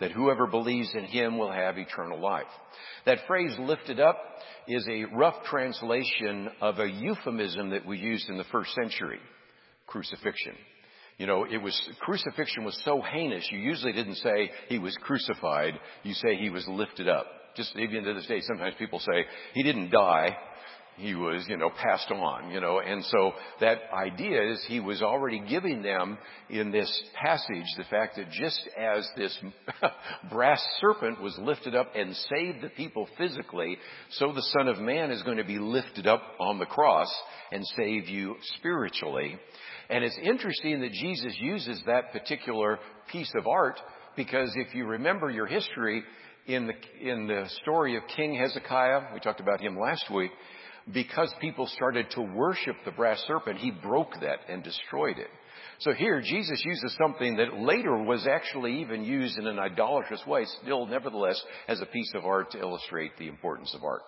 that 0.00 0.12
whoever 0.12 0.46
believes 0.46 0.90
in 0.94 1.04
him 1.04 1.38
will 1.38 1.52
have 1.52 1.78
eternal 1.78 2.20
life. 2.20 2.44
That 3.06 3.26
phrase 3.26 3.54
lifted 3.58 4.00
up 4.00 4.18
is 4.66 4.86
a 4.88 5.04
rough 5.14 5.44
translation 5.44 6.50
of 6.60 6.78
a 6.78 6.88
euphemism 6.88 7.70
that 7.70 7.86
we 7.86 7.98
used 7.98 8.28
in 8.28 8.36
the 8.36 8.44
first 8.44 8.72
century, 8.74 9.20
crucifixion. 9.86 10.54
You 11.18 11.26
know, 11.26 11.44
it 11.44 11.58
was, 11.58 11.90
crucifixion 12.00 12.64
was 12.64 12.80
so 12.84 13.00
heinous, 13.00 13.48
you 13.52 13.58
usually 13.58 13.92
didn't 13.92 14.16
say 14.16 14.50
he 14.68 14.78
was 14.78 14.96
crucified, 15.02 15.74
you 16.02 16.12
say 16.14 16.36
he 16.36 16.50
was 16.50 16.66
lifted 16.66 17.08
up. 17.08 17.26
Just 17.56 17.76
even 17.76 18.02
to 18.02 18.14
this 18.14 18.26
day, 18.26 18.40
sometimes 18.40 18.74
people 18.78 18.98
say 18.98 19.24
he 19.52 19.62
didn't 19.62 19.90
die, 19.90 20.36
he 20.96 21.14
was, 21.14 21.44
you 21.48 21.56
know, 21.56 21.70
passed 21.70 22.10
on, 22.10 22.50
you 22.50 22.60
know, 22.60 22.80
and 22.80 23.04
so 23.04 23.32
that 23.60 23.78
idea 23.92 24.52
is 24.52 24.64
he 24.68 24.80
was 24.80 25.02
already 25.02 25.40
giving 25.40 25.82
them 25.82 26.18
in 26.48 26.70
this 26.70 27.02
passage 27.20 27.66
the 27.76 27.84
fact 27.90 28.16
that 28.16 28.30
just 28.30 28.68
as 28.78 29.08
this 29.16 29.36
brass 30.30 30.64
serpent 30.80 31.20
was 31.20 31.36
lifted 31.38 31.74
up 31.74 31.88
and 31.94 32.14
saved 32.14 32.62
the 32.62 32.68
people 32.76 33.08
physically, 33.18 33.76
so 34.10 34.32
the 34.32 34.46
Son 34.56 34.68
of 34.68 34.78
Man 34.78 35.10
is 35.10 35.22
going 35.22 35.38
to 35.38 35.44
be 35.44 35.58
lifted 35.58 36.06
up 36.06 36.22
on 36.38 36.58
the 36.58 36.66
cross 36.66 37.12
and 37.50 37.64
save 37.76 38.08
you 38.08 38.36
spiritually. 38.58 39.36
And 39.90 40.04
it's 40.04 40.18
interesting 40.22 40.80
that 40.80 40.92
Jesus 40.92 41.36
uses 41.40 41.82
that 41.86 42.12
particular 42.12 42.78
piece 43.10 43.32
of 43.36 43.46
art 43.46 43.80
because 44.16 44.50
if 44.54 44.74
you 44.74 44.86
remember 44.86 45.28
your 45.28 45.46
history, 45.46 46.04
in 46.46 46.66
the, 46.66 46.74
in 47.00 47.26
the 47.26 47.48
story 47.62 47.96
of 47.96 48.02
King 48.14 48.34
Hezekiah, 48.34 49.14
we 49.14 49.20
talked 49.20 49.40
about 49.40 49.60
him 49.60 49.78
last 49.78 50.10
week, 50.14 50.30
because 50.92 51.32
people 51.40 51.66
started 51.66 52.10
to 52.10 52.22
worship 52.22 52.76
the 52.84 52.90
brass 52.90 53.22
serpent, 53.26 53.58
he 53.58 53.70
broke 53.70 54.12
that 54.20 54.40
and 54.48 54.62
destroyed 54.62 55.18
it. 55.18 55.30
So 55.80 55.92
here, 55.92 56.20
Jesus 56.20 56.62
uses 56.64 56.96
something 56.98 57.36
that 57.36 57.58
later 57.58 57.96
was 57.96 58.26
actually 58.26 58.80
even 58.80 59.04
used 59.04 59.38
in 59.38 59.46
an 59.46 59.58
idolatrous 59.58 60.24
way, 60.26 60.44
still 60.62 60.86
nevertheless 60.86 61.42
as 61.68 61.80
a 61.80 61.86
piece 61.86 62.12
of 62.14 62.24
art 62.24 62.52
to 62.52 62.60
illustrate 62.60 63.16
the 63.18 63.28
importance 63.28 63.74
of 63.74 63.82
art. 63.82 64.02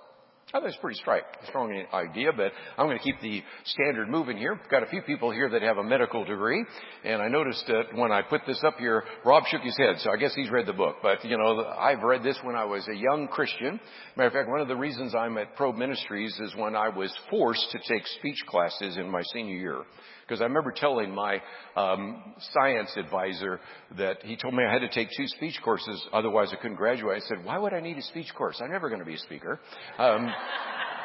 I 0.55 0.61
think 0.61 0.69
it's 0.69 0.77
pretty 0.77 1.01
strong 1.49 1.85
idea, 1.93 2.31
but 2.33 2.53
I'm 2.79 2.87
going 2.87 2.97
to 2.97 3.03
keep 3.03 3.21
the 3.21 3.43
standard 3.65 4.09
moving 4.09 4.37
here. 4.37 4.61
Got 4.71 4.85
a 4.85 4.87
few 4.87 5.03
people 5.03 5.33
here 5.33 5.51
that 5.51 5.61
have 5.63 5.79
a 5.79 5.83
medical 5.83 6.25
degree, 6.25 6.65
and 7.03 7.21
I 7.21 7.27
noticed 7.27 7.65
that 7.67 7.87
when 7.97 8.13
I 8.13 8.23
put 8.23 8.43
this 8.47 8.63
up 8.65 8.79
here, 8.79 9.03
Rob 9.25 9.43
shook 9.49 9.63
his 9.63 9.77
head, 9.77 9.97
so 9.99 10.13
I 10.13 10.17
guess 10.17 10.37
he's 10.37 10.49
read 10.49 10.67
the 10.67 10.73
book. 10.73 10.99
But, 11.03 11.25
you 11.25 11.37
know, 11.37 11.65
I've 11.65 12.05
read 12.05 12.23
this 12.23 12.39
when 12.45 12.55
I 12.55 12.65
was 12.65 12.87
a 12.87 12.95
young 12.95 13.27
Christian. 13.27 13.81
Matter 14.17 14.29
of 14.29 14.33
fact, 14.35 14.49
one 14.49 14.61
of 14.61 14.69
the 14.69 14.77
reasons 14.77 15.17
I'm 15.17 15.37
at 15.37 15.57
Probe 15.57 15.75
Ministries 15.75 16.39
is 16.39 16.55
when 16.55 16.77
I 16.77 16.91
was 16.91 17.13
forced 17.29 17.69
to 17.73 17.79
take 17.93 18.07
speech 18.07 18.39
classes 18.47 18.99
in 18.99 19.11
my 19.11 19.23
senior 19.33 19.57
year. 19.57 19.83
Because 20.27 20.41
I 20.41 20.45
remember 20.45 20.73
telling 20.73 21.15
my 21.15 21.41
um, 21.77 22.35
science 22.53 22.91
advisor 22.97 23.61
that 23.97 24.23
he 24.23 24.37
told 24.37 24.55
me 24.55 24.65
I 24.69 24.73
had 24.73 24.81
to 24.81 24.89
take 24.89 25.09
two 25.17 25.27
speech 25.29 25.61
courses, 25.63 26.05
otherwise 26.13 26.49
I 26.53 26.57
couldn't 26.57 26.77
graduate. 26.77 27.23
I 27.23 27.27
said, 27.29 27.45
"Why 27.45 27.59
would 27.59 27.73
I 27.73 27.81
need 27.81 27.97
a 27.97 28.03
speech 28.03 28.35
course? 28.35 28.61
I'm 28.63 28.73
never 28.73 28.89
going 28.89 29.01
to 29.01 29.07
be 29.07 29.15
a 29.15 29.19
speaker." 29.19 29.61
Um, 29.99 30.33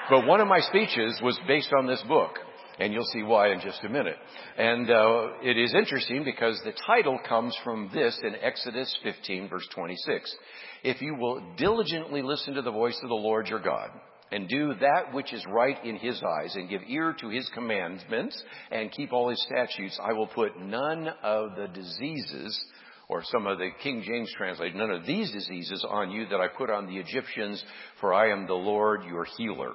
but 0.09 0.25
one 0.25 0.41
of 0.41 0.47
my 0.47 0.59
speeches 0.59 1.19
was 1.21 1.39
based 1.47 1.71
on 1.77 1.85
this 1.85 2.01
book, 2.07 2.39
and 2.79 2.91
you'll 2.91 3.05
see 3.05 3.21
why 3.21 3.51
in 3.51 3.59
just 3.59 3.83
a 3.83 3.89
minute. 3.89 4.17
And 4.57 4.89
uh, 4.89 5.27
it 5.43 5.57
is 5.57 5.75
interesting 5.75 6.23
because 6.23 6.59
the 6.65 6.73
title 6.87 7.19
comes 7.29 7.55
from 7.63 7.91
this 7.93 8.19
in 8.23 8.35
Exodus 8.41 8.97
15, 9.03 9.49
verse 9.49 9.67
26. 9.75 10.35
If 10.83 10.99
you 11.01 11.13
will 11.13 11.53
diligently 11.57 12.23
listen 12.23 12.55
to 12.55 12.63
the 12.63 12.71
voice 12.71 12.99
of 13.03 13.09
the 13.09 13.15
Lord 13.15 13.47
your 13.47 13.59
God 13.59 13.91
and 14.31 14.47
do 14.47 14.73
that 14.79 15.13
which 15.13 15.33
is 15.33 15.45
right 15.49 15.83
in 15.83 15.97
his 15.97 16.21
eyes 16.23 16.55
and 16.55 16.69
give 16.69 16.81
ear 16.87 17.13
to 17.19 17.29
his 17.29 17.49
commandments 17.53 18.41
and 18.71 18.91
keep 18.91 19.11
all 19.11 19.29
his 19.29 19.43
statutes, 19.43 19.99
I 20.01 20.13
will 20.13 20.27
put 20.27 20.59
none 20.59 21.09
of 21.21 21.55
the 21.55 21.67
diseases 21.67 22.59
or 23.09 23.23
some 23.25 23.45
of 23.45 23.57
the 23.57 23.69
King 23.83 24.03
James 24.07 24.31
translate, 24.37 24.73
none 24.73 24.89
of 24.89 25.05
these 25.05 25.29
diseases 25.31 25.85
on 25.87 26.11
you 26.11 26.27
that 26.27 26.39
I 26.39 26.47
put 26.47 26.69
on 26.69 26.87
the 26.87 26.97
Egyptians, 26.97 27.61
for 27.99 28.13
I 28.13 28.31
am 28.31 28.47
the 28.47 28.53
Lord 28.53 29.03
your 29.03 29.25
healer. 29.37 29.73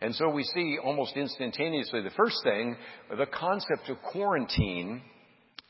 And 0.00 0.12
so 0.12 0.28
we 0.28 0.42
see 0.42 0.78
almost 0.82 1.16
instantaneously 1.16 2.02
the 2.02 2.10
first 2.10 2.36
thing, 2.42 2.76
the 3.16 3.26
concept 3.26 3.88
of 3.88 4.02
quarantine, 4.10 5.02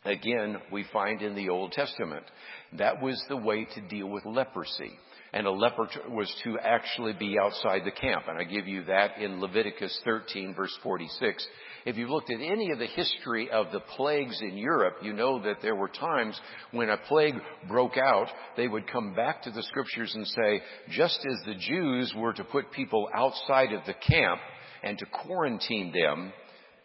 again, 0.07 0.57
we 0.73 0.87
find 0.95 1.21
in 1.21 1.35
the 1.35 1.51
Old 1.51 1.73
Testament. 1.73 2.25
That 2.79 3.03
was 3.03 3.23
the 3.29 3.37
way 3.37 3.67
to 3.75 3.81
deal 3.83 4.09
with 4.09 4.25
leprosy 4.25 4.93
and 5.35 5.49
a 5.49 5.51
leper 5.51 5.89
was 6.09 6.33
to 6.45 6.57
actually 6.61 7.13
be 7.13 7.37
outside 7.39 7.83
the 7.85 7.91
camp. 7.91 8.23
And 8.29 8.39
I 8.39 8.45
give 8.45 8.69
you 8.69 8.85
that 8.85 9.19
in 9.19 9.41
Leviticus 9.41 10.01
13 10.05 10.55
verse 10.55 10.75
46. 10.83 11.45
If 11.87 11.97
you've 11.97 12.09
looked 12.09 12.31
at 12.31 12.41
any 12.41 12.71
of 12.71 12.79
the 12.79 12.87
history 12.87 13.51
of 13.51 13.73
the 13.73 13.81
plagues 13.81 14.41
in 14.41 14.57
Europe, 14.57 14.99
you 15.03 15.13
know 15.13 15.43
that 15.43 15.57
there 15.61 15.75
were 15.75 15.89
times 15.89 16.41
when 16.71 16.89
a 16.89 16.97
plague 16.97 17.35
broke 17.67 17.97
out, 17.99 18.29
they 18.57 18.69
would 18.69 18.91
come 18.91 19.13
back 19.15 19.43
to 19.43 19.51
the 19.51 19.65
scriptures 19.65 20.15
and 20.15 20.27
say, 20.27 20.63
just 20.91 21.19
as 21.29 21.47
the 21.47 21.57
Jews 21.57 22.15
were 22.17 22.33
to 22.33 22.45
put 22.45 22.71
people 22.71 23.09
outside 23.13 23.73
of 23.73 23.85
the 23.87 23.95
camp 23.95 24.41
and 24.85 24.97
to 24.99 25.07
quarantine 25.07 25.93
them, 25.93 26.33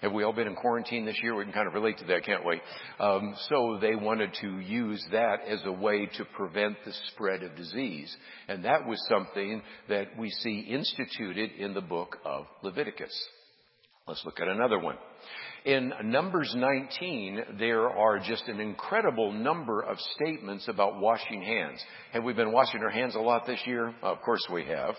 have 0.02 0.14
we 0.14 0.24
all 0.24 0.32
been 0.32 0.48
in 0.48 0.56
quarantine 0.56 1.06
this 1.06 1.20
year? 1.22 1.36
We 1.36 1.44
can 1.44 1.52
kind 1.52 1.68
of 1.68 1.74
relate 1.74 1.98
to 1.98 2.06
that, 2.06 2.24
can't 2.24 2.46
we? 2.46 2.62
Um, 3.00 3.36
so 3.50 3.78
they 3.82 3.96
wanted 3.96 4.34
to 4.42 4.60
use 4.60 5.06
that 5.12 5.42
as 5.48 5.60
a 5.66 5.72
way 5.72 6.06
to 6.18 6.26
prevent 6.36 6.78
the 6.86 6.94
spread 7.10 7.44
of 7.44 7.56
disease. 7.56 8.16
And 8.48 8.64
that 8.64 8.88
was 8.88 8.98
something 9.10 9.62
that 9.90 10.18
we 10.18 10.30
see 10.30 10.60
instituted 10.60 11.52
in 11.52 11.74
the 11.74 11.82
book 11.82 12.18
of 12.24 12.46
Leviticus. 12.64 13.14
Let's 14.08 14.24
look 14.24 14.40
at 14.40 14.48
another 14.48 14.80
one. 14.80 14.96
In 15.66 15.92
Numbers 16.06 16.54
19, 16.56 17.58
there 17.60 17.90
are 17.90 18.18
just 18.18 18.48
an 18.48 18.62
incredible 18.62 19.34
number 19.34 19.82
of 19.82 19.98
statements 20.16 20.70
about 20.70 21.02
washing 21.02 21.42
hands. 21.42 21.84
Have 22.14 22.24
we 22.24 22.32
been 22.32 22.54
washing 22.54 22.82
our 22.82 22.90
hands 22.90 23.16
a 23.16 23.20
lot 23.20 23.46
this 23.46 23.60
year? 23.66 23.94
Of 24.02 24.22
course 24.22 24.46
we 24.54 24.64
have. 24.66 24.96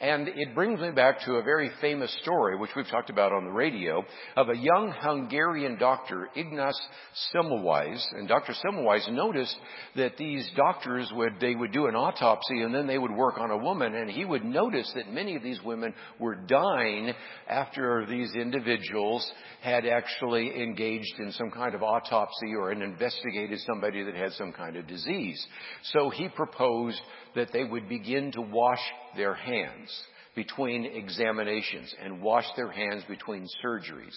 And 0.00 0.28
it 0.28 0.54
brings 0.54 0.80
me 0.80 0.92
back 0.92 1.20
to 1.26 1.34
a 1.34 1.42
very 1.42 1.70
famous 1.80 2.16
story, 2.22 2.56
which 2.56 2.70
we've 2.74 2.88
talked 2.88 3.10
about 3.10 3.32
on 3.32 3.44
the 3.44 3.50
radio, 3.50 4.02
of 4.36 4.48
a 4.48 4.56
young 4.56 4.94
Hungarian 4.96 5.76
doctor, 5.76 6.28
Ignaz 6.36 6.80
Semmelweis. 7.34 8.00
And 8.12 8.28
Dr. 8.28 8.54
Semmelweis 8.64 9.10
noticed 9.10 9.56
that 9.96 10.16
these 10.16 10.48
doctors 10.56 11.10
would, 11.14 11.34
they 11.40 11.54
would 11.54 11.72
do 11.72 11.86
an 11.86 11.96
autopsy 11.96 12.62
and 12.62 12.72
then 12.72 12.86
they 12.86 12.98
would 12.98 13.10
work 13.10 13.38
on 13.38 13.50
a 13.50 13.58
woman 13.58 13.94
and 13.94 14.08
he 14.08 14.24
would 14.24 14.44
notice 14.44 14.90
that 14.94 15.12
many 15.12 15.36
of 15.36 15.42
these 15.42 15.60
women 15.64 15.92
were 16.18 16.36
dying 16.36 17.12
after 17.48 18.06
these 18.08 18.32
individuals 18.34 19.28
had 19.62 19.84
actually 19.98 20.62
engaged 20.62 21.18
in 21.18 21.32
some 21.32 21.50
kind 21.50 21.74
of 21.74 21.82
autopsy 21.82 22.54
or 22.56 22.70
an 22.70 22.82
investigated 22.82 23.58
somebody 23.66 24.02
that 24.04 24.14
had 24.14 24.32
some 24.32 24.52
kind 24.52 24.76
of 24.76 24.86
disease. 24.86 25.44
So 25.92 26.10
he 26.10 26.28
proposed 26.28 27.00
that 27.34 27.52
they 27.52 27.64
would 27.64 27.88
begin 27.88 28.30
to 28.32 28.40
wash 28.40 28.80
their 29.16 29.34
hands 29.34 29.90
between 30.34 30.84
examinations 30.84 31.92
and 32.02 32.22
wash 32.22 32.44
their 32.56 32.70
hands 32.70 33.02
between 33.08 33.44
surgeries. 33.64 34.14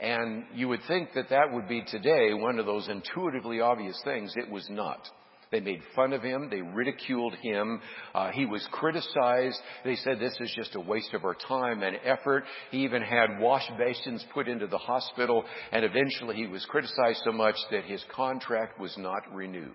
And 0.00 0.44
you 0.54 0.68
would 0.68 0.80
think 0.88 1.10
that 1.14 1.28
that 1.28 1.52
would 1.52 1.68
be 1.68 1.82
today 1.82 2.32
one 2.32 2.58
of 2.58 2.66
those 2.66 2.88
intuitively 2.88 3.60
obvious 3.60 4.00
things. 4.04 4.32
It 4.36 4.50
was 4.50 4.66
not. 4.70 5.06
They 5.50 5.60
made 5.60 5.80
fun 5.94 6.12
of 6.12 6.22
him. 6.22 6.48
They 6.50 6.60
ridiculed 6.60 7.34
him. 7.42 7.80
Uh, 8.14 8.30
he 8.32 8.44
was 8.44 8.66
criticized. 8.70 9.58
They 9.84 9.96
said 9.96 10.18
this 10.18 10.36
is 10.40 10.52
just 10.54 10.74
a 10.74 10.80
waste 10.80 11.14
of 11.14 11.24
our 11.24 11.34
time 11.34 11.82
and 11.82 11.96
effort. 12.04 12.44
He 12.70 12.84
even 12.84 13.02
had 13.02 13.40
wash 13.40 13.68
basins 13.78 14.24
put 14.34 14.48
into 14.48 14.66
the 14.66 14.78
hospital, 14.78 15.44
and 15.72 15.84
eventually 15.84 16.36
he 16.36 16.46
was 16.46 16.64
criticized 16.66 17.22
so 17.24 17.32
much 17.32 17.56
that 17.70 17.84
his 17.84 18.04
contract 18.14 18.78
was 18.78 18.94
not 18.98 19.22
renewed. 19.32 19.74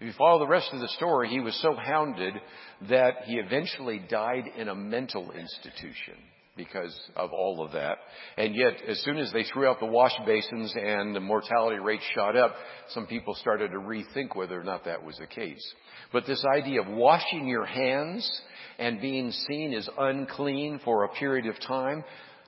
If 0.00 0.06
you 0.06 0.12
follow 0.16 0.38
the 0.38 0.46
rest 0.46 0.70
of 0.72 0.80
the 0.80 0.88
story, 0.88 1.28
he 1.28 1.40
was 1.40 1.54
so 1.60 1.74
hounded 1.74 2.34
that 2.88 3.24
he 3.24 3.34
eventually 3.34 4.00
died 4.08 4.44
in 4.56 4.68
a 4.68 4.74
mental 4.74 5.30
institution 5.32 6.14
because 6.64 6.98
of 7.16 7.32
all 7.32 7.64
of 7.64 7.72
that. 7.72 7.98
And 8.36 8.54
yet, 8.54 8.74
as 8.86 9.00
soon 9.02 9.16
as 9.18 9.32
they 9.32 9.44
threw 9.44 9.66
out 9.66 9.80
the 9.80 9.86
wash 9.86 10.12
basins 10.26 10.74
and 10.76 11.14
the 11.14 11.20
mortality 11.20 11.78
rate 11.78 12.00
shot 12.14 12.36
up, 12.36 12.54
some 12.90 13.06
people 13.06 13.34
started 13.34 13.70
to 13.70 13.78
rethink 13.78 14.36
whether 14.36 14.60
or 14.60 14.64
not 14.64 14.84
that 14.84 15.04
was 15.04 15.16
the 15.18 15.26
case. 15.26 15.64
But 16.12 16.26
this 16.26 16.44
idea 16.54 16.82
of 16.82 16.88
washing 16.88 17.46
your 17.46 17.64
hands 17.64 18.28
and 18.78 19.00
being 19.00 19.32
seen 19.48 19.72
as 19.72 19.88
unclean 19.98 20.80
for 20.84 21.04
a 21.04 21.08
period 21.14 21.46
of 21.46 21.58
time, 21.60 22.04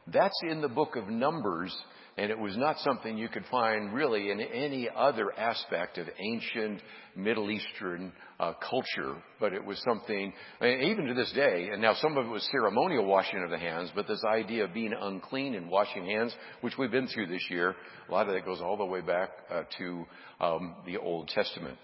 that's 0.06 0.40
in 0.48 0.60
the 0.60 0.68
book 0.68 0.96
of 0.96 1.08
Numbers 1.08 1.74
and 2.16 2.30
it 2.30 2.38
was 2.38 2.56
not 2.56 2.78
something 2.78 3.16
you 3.16 3.28
could 3.28 3.44
find 3.50 3.92
really 3.92 4.30
in 4.30 4.40
any 4.40 4.88
other 4.94 5.32
aspect 5.38 5.98
of 5.98 6.06
ancient 6.18 6.82
Middle 7.16 7.50
Eastern 7.50 8.12
uh, 8.38 8.52
culture, 8.68 9.16
but 9.40 9.52
it 9.52 9.64
was 9.64 9.80
something, 9.82 10.32
even 10.62 11.06
to 11.06 11.14
this 11.14 11.32
day, 11.32 11.70
and 11.72 11.80
now 11.80 11.94
some 11.94 12.16
of 12.16 12.26
it 12.26 12.30
was 12.30 12.46
ceremonial 12.50 13.04
washing 13.04 13.42
of 13.42 13.50
the 13.50 13.58
hands, 13.58 13.90
but 13.94 14.06
this 14.06 14.22
idea 14.24 14.64
of 14.64 14.74
being 14.74 14.94
unclean 14.98 15.54
and 15.54 15.70
washing 15.70 16.04
hands, 16.04 16.34
which 16.60 16.76
we've 16.78 16.90
been 16.90 17.06
through 17.08 17.26
this 17.26 17.46
year, 17.50 17.74
a 18.08 18.12
lot 18.12 18.28
of 18.28 18.34
that 18.34 18.44
goes 18.44 18.60
all 18.60 18.76
the 18.76 18.84
way 18.84 19.00
back 19.00 19.30
uh, 19.50 19.62
to 19.78 20.04
um, 20.40 20.74
the 20.86 20.98
Old 20.98 21.28
Testament. 21.28 21.78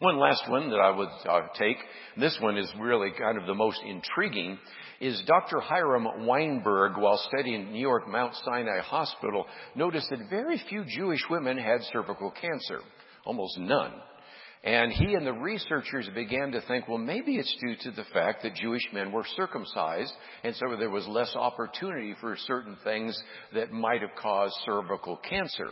One 0.00 0.20
last 0.20 0.48
one 0.48 0.70
that 0.70 0.78
I 0.78 0.90
would 0.90 1.08
uh, 1.28 1.48
take, 1.58 1.76
this 2.16 2.38
one 2.40 2.56
is 2.56 2.72
really 2.78 3.10
kind 3.18 3.36
of 3.36 3.46
the 3.46 3.54
most 3.54 3.80
intriguing, 3.84 4.56
is 5.00 5.20
Dr. 5.26 5.58
Hiram 5.58 6.24
Weinberg, 6.24 6.96
while 6.96 7.20
studying 7.28 7.72
New 7.72 7.80
York 7.80 8.06
Mount 8.06 8.32
Sinai 8.44 8.78
Hospital, 8.78 9.44
noticed 9.74 10.08
that 10.10 10.30
very 10.30 10.62
few 10.68 10.84
Jewish 10.86 11.22
women 11.28 11.58
had 11.58 11.82
cervical 11.92 12.30
cancer. 12.30 12.78
Almost 13.24 13.58
none. 13.58 13.92
And 14.62 14.92
he 14.92 15.14
and 15.14 15.26
the 15.26 15.32
researchers 15.32 16.08
began 16.14 16.52
to 16.52 16.60
think, 16.62 16.86
well, 16.86 16.98
maybe 16.98 17.34
it's 17.34 17.56
due 17.60 17.74
to 17.82 17.90
the 17.90 18.06
fact 18.12 18.44
that 18.44 18.54
Jewish 18.54 18.86
men 18.92 19.10
were 19.10 19.26
circumcised, 19.36 20.12
and 20.44 20.54
so 20.54 20.76
there 20.78 20.90
was 20.90 21.08
less 21.08 21.34
opportunity 21.34 22.14
for 22.20 22.36
certain 22.46 22.76
things 22.84 23.20
that 23.52 23.72
might 23.72 24.02
have 24.02 24.14
caused 24.20 24.54
cervical 24.64 25.16
cancer. 25.28 25.70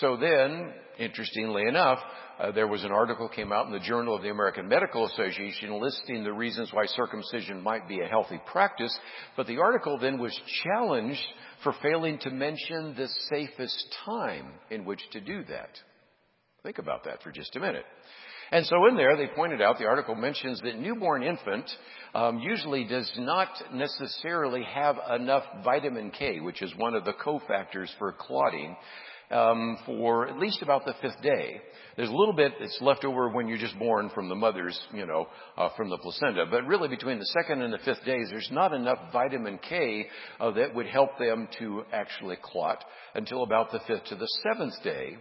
So 0.00 0.16
then, 0.16 0.72
interestingly 0.98 1.62
enough, 1.62 1.98
uh, 2.38 2.52
there 2.52 2.68
was 2.68 2.84
an 2.84 2.92
article 2.92 3.28
came 3.28 3.52
out 3.52 3.66
in 3.66 3.72
the 3.72 3.80
Journal 3.80 4.14
of 4.14 4.22
the 4.22 4.30
American 4.30 4.68
Medical 4.68 5.06
Association 5.06 5.80
listing 5.80 6.22
the 6.22 6.32
reasons 6.32 6.70
why 6.72 6.86
circumcision 6.86 7.60
might 7.60 7.88
be 7.88 8.00
a 8.00 8.06
healthy 8.06 8.40
practice, 8.46 8.96
but 9.36 9.48
the 9.48 9.58
article 9.58 9.98
then 9.98 10.20
was 10.20 10.38
challenged 10.62 11.20
for 11.64 11.74
failing 11.82 12.18
to 12.20 12.30
mention 12.30 12.94
the 12.96 13.08
safest 13.28 13.96
time 14.04 14.52
in 14.70 14.84
which 14.84 15.00
to 15.12 15.20
do 15.20 15.42
that. 15.48 15.70
Think 16.62 16.78
about 16.78 17.04
that 17.04 17.22
for 17.24 17.32
just 17.32 17.56
a 17.56 17.60
minute. 17.60 17.84
And 18.52 18.64
so 18.66 18.86
in 18.88 18.96
there, 18.96 19.16
they 19.16 19.26
pointed 19.34 19.60
out, 19.60 19.78
the 19.78 19.86
article 19.86 20.14
mentions 20.14 20.60
that 20.60 20.78
newborn 20.78 21.22
infant 21.22 21.68
um, 22.14 22.38
usually 22.38 22.84
does 22.84 23.10
not 23.18 23.48
necessarily 23.74 24.62
have 24.62 24.96
enough 25.14 25.42
vitamin 25.64 26.12
K, 26.12 26.40
which 26.40 26.62
is 26.62 26.72
one 26.76 26.94
of 26.94 27.04
the 27.04 27.12
cofactors 27.12 27.88
for 27.98 28.12
clotting, 28.12 28.76
um, 29.30 29.78
for 29.86 30.28
at 30.28 30.38
least 30.38 30.62
about 30.62 30.84
the 30.84 30.94
fifth 31.02 31.20
day. 31.22 31.60
There's 31.96 32.08
a 32.08 32.14
little 32.14 32.34
bit 32.34 32.52
that's 32.60 32.78
left 32.80 33.04
over 33.04 33.28
when 33.28 33.48
you're 33.48 33.58
just 33.58 33.78
born 33.78 34.10
from 34.14 34.28
the 34.28 34.34
mother's, 34.34 34.78
you 34.94 35.04
know, 35.04 35.26
uh, 35.56 35.70
from 35.76 35.90
the 35.90 35.98
placenta. 35.98 36.46
But 36.50 36.66
really 36.66 36.88
between 36.88 37.18
the 37.18 37.26
second 37.26 37.60
and 37.60 37.72
the 37.72 37.78
fifth 37.78 38.04
days, 38.04 38.28
there's 38.30 38.48
not 38.52 38.72
enough 38.72 38.98
vitamin 39.12 39.58
K 39.68 40.06
uh, 40.38 40.52
that 40.52 40.74
would 40.74 40.86
help 40.86 41.18
them 41.18 41.48
to 41.58 41.82
actually 41.92 42.36
clot 42.40 42.84
until 43.14 43.42
about 43.42 43.72
the 43.72 43.80
fifth 43.86 44.04
to 44.06 44.14
the 44.14 44.28
seventh 44.44 44.80
day. 44.84 45.16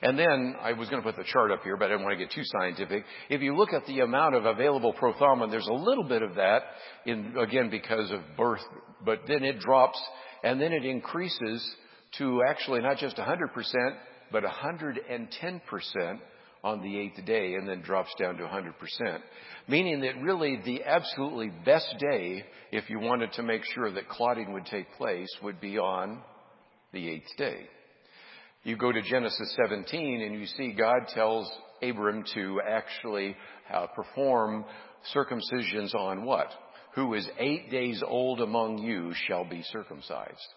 And 0.00 0.18
then 0.18 0.54
I 0.60 0.72
was 0.72 0.88
going 0.88 1.02
to 1.02 1.06
put 1.08 1.16
the 1.16 1.24
chart 1.24 1.50
up 1.50 1.62
here, 1.62 1.76
but 1.76 1.86
I 1.86 1.88
didn't 1.88 2.04
want 2.04 2.18
to 2.18 2.24
get 2.24 2.32
too 2.32 2.44
scientific. 2.44 3.04
If 3.28 3.40
you 3.42 3.56
look 3.56 3.72
at 3.72 3.86
the 3.86 4.00
amount 4.00 4.34
of 4.34 4.44
available 4.44 4.94
prothrombin, 4.94 5.50
there's 5.50 5.66
a 5.66 5.72
little 5.72 6.04
bit 6.04 6.22
of 6.22 6.36
that 6.36 6.62
in, 7.04 7.36
again, 7.36 7.68
because 7.70 8.10
of 8.10 8.20
birth, 8.36 8.60
but 9.04 9.20
then 9.26 9.42
it 9.42 9.58
drops 9.60 10.00
and 10.42 10.60
then 10.60 10.72
it 10.72 10.84
increases 10.84 11.68
to 12.16 12.42
actually 12.48 12.80
not 12.80 12.98
just 12.98 13.16
100%, 13.16 13.48
but 14.32 14.44
110% 14.44 16.20
on 16.64 16.82
the 16.82 16.98
eighth 16.98 17.24
day 17.24 17.54
and 17.54 17.68
then 17.68 17.82
drops 17.82 18.10
down 18.18 18.36
to 18.36 18.44
100%. 18.44 18.72
Meaning 19.68 20.00
that 20.00 20.20
really 20.22 20.60
the 20.64 20.82
absolutely 20.84 21.52
best 21.64 21.94
day, 21.98 22.44
if 22.72 22.90
you 22.90 22.98
wanted 22.98 23.32
to 23.34 23.42
make 23.42 23.62
sure 23.74 23.90
that 23.92 24.08
clotting 24.08 24.52
would 24.52 24.66
take 24.66 24.92
place, 24.96 25.28
would 25.42 25.60
be 25.60 25.78
on 25.78 26.20
the 26.92 27.08
eighth 27.08 27.36
day. 27.36 27.68
You 28.64 28.76
go 28.76 28.90
to 28.90 29.02
Genesis 29.02 29.56
17 29.62 30.22
and 30.22 30.38
you 30.38 30.46
see 30.46 30.72
God 30.72 31.08
tells 31.14 31.50
Abram 31.82 32.24
to 32.34 32.60
actually 32.68 33.36
uh, 33.72 33.86
perform 33.94 34.64
circumcisions 35.14 35.94
on 35.94 36.24
what? 36.24 36.48
Who 36.94 37.14
is 37.14 37.28
eight 37.38 37.70
days 37.70 38.02
old 38.04 38.40
among 38.40 38.78
you 38.78 39.12
shall 39.26 39.44
be 39.44 39.62
circumcised. 39.70 40.48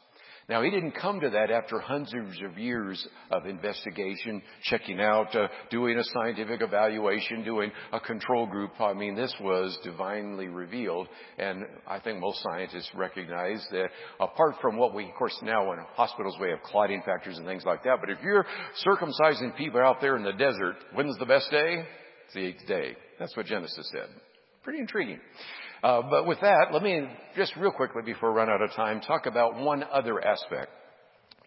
Now, 0.50 0.64
he 0.64 0.70
didn't 0.70 0.94
come 0.94 1.20
to 1.20 1.30
that 1.30 1.52
after 1.52 1.80
hundreds 1.80 2.42
of 2.42 2.58
years 2.58 3.08
of 3.30 3.46
investigation, 3.46 4.42
checking 4.64 5.00
out, 5.00 5.36
uh, 5.36 5.48
doing 5.70 5.98
a 5.98 6.04
scientific 6.04 6.62
evaluation, 6.62 7.44
doing 7.44 7.72
a 7.94 8.00
control 8.00 8.48
group. 8.48 8.72
I 8.80 8.94
mean, 8.94 9.16
this 9.16 9.34
was 9.40 9.78
divinely 9.84 10.48
revealed, 10.48 11.08
and 11.38 11.66
I 11.88 12.00
think 12.00 12.20
most 12.20 12.42
scientists 12.44 12.90
recognize 12.96 13.66
that 13.72 13.90
apart 14.20 14.56
from 14.62 14.78
what 14.78 14.94
we, 14.94 15.06
of 15.06 15.16
course, 15.16 15.38
now 15.42 15.72
in 15.74 15.80
hospitals 15.96 16.36
we 16.42 16.50
have 16.50 16.62
clotting 16.64 17.02
factors 17.06 17.38
and 17.38 17.46
things 17.46 17.64
like 17.66 17.84
that, 17.84 17.98
but 18.02 18.10
if 18.10 18.18
you're 18.24 18.46
circumcising 18.86 19.56
people 19.56 19.80
out 19.80 20.02
there 20.02 20.18
in 20.18 20.24
the 20.24 20.34
desert, 20.34 20.76
when's 20.94 21.18
the 21.18 21.26
best 21.26 21.50
day? 21.52 21.86
It's 22.26 22.34
the 22.34 22.46
eighth 22.46 22.68
day. 22.68 22.96
That's 23.20 23.36
what 23.38 23.46
Genesis 23.46 23.90
said. 23.92 24.10
Pretty 24.64 24.80
intriguing. 24.80 25.20
Uh, 25.84 26.02
but 26.10 26.28
with 26.28 26.40
that, 26.42 26.68
let 26.72 26.84
me 26.84 27.08
just 27.36 27.56
real 27.56 27.72
quickly 27.72 28.04
before 28.04 28.32
we 28.32 28.38
run 28.38 28.50
out 28.50 28.62
of 28.62 28.72
time 28.74 29.02
talk 29.02 29.26
about 29.26 29.56
one 29.56 29.84
other 29.92 30.24
aspect. 30.24 30.70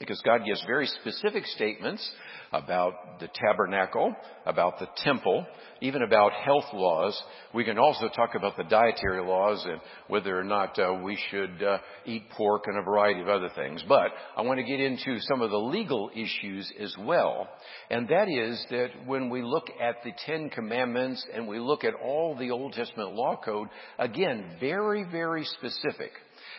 Because 0.00 0.20
God 0.24 0.44
gives 0.44 0.62
very 0.66 0.86
specific 0.86 1.46
statements 1.46 2.10
about 2.52 3.20
the 3.20 3.28
tabernacle, 3.32 4.14
about 4.44 4.80
the 4.80 4.88
temple, 4.96 5.46
even 5.80 6.02
about 6.02 6.32
health 6.32 6.64
laws. 6.72 7.20
We 7.54 7.64
can 7.64 7.78
also 7.78 8.08
talk 8.08 8.34
about 8.34 8.56
the 8.56 8.64
dietary 8.64 9.22
laws 9.22 9.64
and 9.64 9.80
whether 10.08 10.36
or 10.36 10.42
not 10.42 10.76
uh, 10.78 10.94
we 11.02 11.16
should 11.30 11.62
uh, 11.62 11.78
eat 12.06 12.28
pork 12.30 12.64
and 12.66 12.76
a 12.76 12.82
variety 12.82 13.20
of 13.20 13.28
other 13.28 13.50
things. 13.54 13.84
But 13.88 14.08
I 14.36 14.42
want 14.42 14.58
to 14.58 14.64
get 14.64 14.80
into 14.80 15.20
some 15.20 15.42
of 15.42 15.50
the 15.50 15.58
legal 15.58 16.10
issues 16.12 16.72
as 16.80 16.94
well. 17.00 17.48
And 17.88 18.08
that 18.08 18.28
is 18.28 18.64
that 18.70 19.06
when 19.06 19.30
we 19.30 19.42
look 19.42 19.68
at 19.80 20.02
the 20.02 20.12
Ten 20.26 20.50
Commandments 20.50 21.24
and 21.32 21.46
we 21.46 21.60
look 21.60 21.84
at 21.84 21.94
all 21.94 22.36
the 22.36 22.50
Old 22.50 22.72
Testament 22.72 23.14
law 23.14 23.40
code, 23.42 23.68
again, 23.98 24.56
very, 24.58 25.04
very 25.04 25.44
specific. 25.44 26.10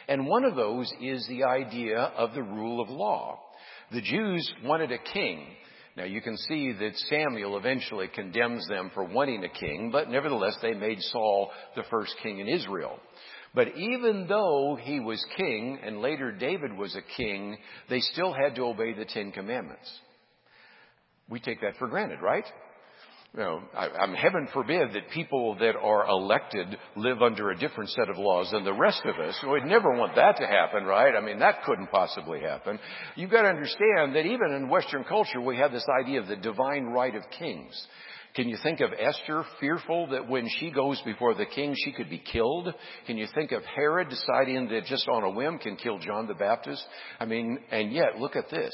And 0.08 0.28
one 0.28 0.46
of 0.46 0.56
those 0.56 0.92
is 1.02 1.26
the 1.28 1.44
idea 1.44 2.00
of 2.00 2.34
the 2.34 2.44
rule 2.44 2.82
of 2.82 2.90
law. 2.90 3.40
The 3.92 4.02
Jews 4.02 4.52
wanted 4.64 4.92
a 4.92 4.98
king. 4.98 5.48
Now 5.96 6.04
you 6.04 6.22
can 6.22 6.38
see 6.38 6.74
that 6.74 6.98
Samuel 7.10 7.58
eventually 7.58 8.08
condemns 8.14 8.68
them 8.68 8.92
for 8.94 9.04
wanting 9.04 9.44
a 9.44 9.50
king, 9.50 9.90
but 9.92 10.10
nevertheless 10.10 10.58
they 10.62 10.74
made 10.74 11.02
Saul 11.02 11.52
the 11.76 11.84
first 11.90 12.16
king 12.22 12.40
in 12.40 12.48
Israel. 12.48 13.00
But 13.54 13.70
even 13.78 14.26
though 14.28 14.78
he 14.80 15.00
was 15.00 15.26
king 15.38 15.80
and 15.82 16.02
later 16.02 16.32
David 16.34 16.78
was 16.78 16.94
a 16.96 17.16
king, 17.16 17.58
they 17.90 18.02
still 18.02 18.34
had 18.34 18.56
to 18.56 18.64
obey 18.64 18.94
the 18.94 19.06
Ten 19.06 19.32
Commandments. 19.32 19.90
We 21.30 21.40
take 21.40 21.62
that 21.62 21.78
for 21.80 21.88
granted, 21.88 22.22
right? 22.22 22.46
You 23.36 23.44
know, 23.44 23.62
I, 23.76 23.90
I'm 23.90 24.14
heaven 24.14 24.48
forbid 24.54 24.94
that 24.94 25.10
people 25.14 25.58
that 25.60 25.76
are 25.76 26.08
elected 26.08 26.68
live 26.96 27.22
under 27.22 27.52
a 27.52 27.58
different 27.58 27.90
set 27.90 28.10
of 28.10 28.18
laws 28.18 28.50
than 28.52 28.64
the 28.64 28.74
rest 28.74 29.02
of 29.04 29.20
us. 29.20 29.36
We'd 29.44 29.66
never 29.66 29.92
want 29.92 30.16
that 30.16 30.38
to 30.38 30.48
happen, 30.48 30.86
right? 30.86 31.14
I 31.14 31.20
mean, 31.20 31.40
that 31.40 31.64
couldn't 31.66 31.92
possibly 31.92 32.40
happen. 32.40 32.80
You've 33.18 33.32
got 33.32 33.42
to 33.42 33.50
understand 33.50 34.16
that 34.16 34.26
even 34.26 34.54
in 34.56 34.70
Western 34.70 35.04
culture, 35.04 35.42
we 35.42 35.58
have 35.58 35.74
this 35.74 35.86
idea 36.02 36.22
of 36.22 36.28
the 36.28 36.38
divine 36.38 36.86
right 36.86 37.14
of 37.14 37.24
kings. 37.38 37.76
Can 38.38 38.48
you 38.48 38.58
think 38.64 38.80
of 38.80 38.92
Esther 38.98 39.44
fearful 39.60 40.08
that 40.12 40.30
when 40.30 40.48
she 40.58 40.72
goes 40.72 41.02
before 41.04 41.34
the 41.34 41.46
king, 41.46 41.76
she 41.78 41.92
could 41.92 42.10
be 42.10 42.20
killed? 42.32 42.74
Can 43.06 43.18
you 43.18 43.28
think 43.36 43.52
of 43.52 43.64
Herod 43.64 44.08
deciding 44.10 44.70
that 44.70 44.86
just 44.86 45.10
on 45.10 45.24
a 45.24 45.30
whim 45.32 45.58
can 45.58 45.76
kill 45.76 46.00
John 46.00 46.28
the 46.28 46.36
Baptist? 46.36 46.86
I 47.20 47.26
mean, 47.26 47.60
and 47.70 47.92
yet, 47.92 48.18
look 48.18 48.38
at 48.38 48.50
this. 48.50 48.74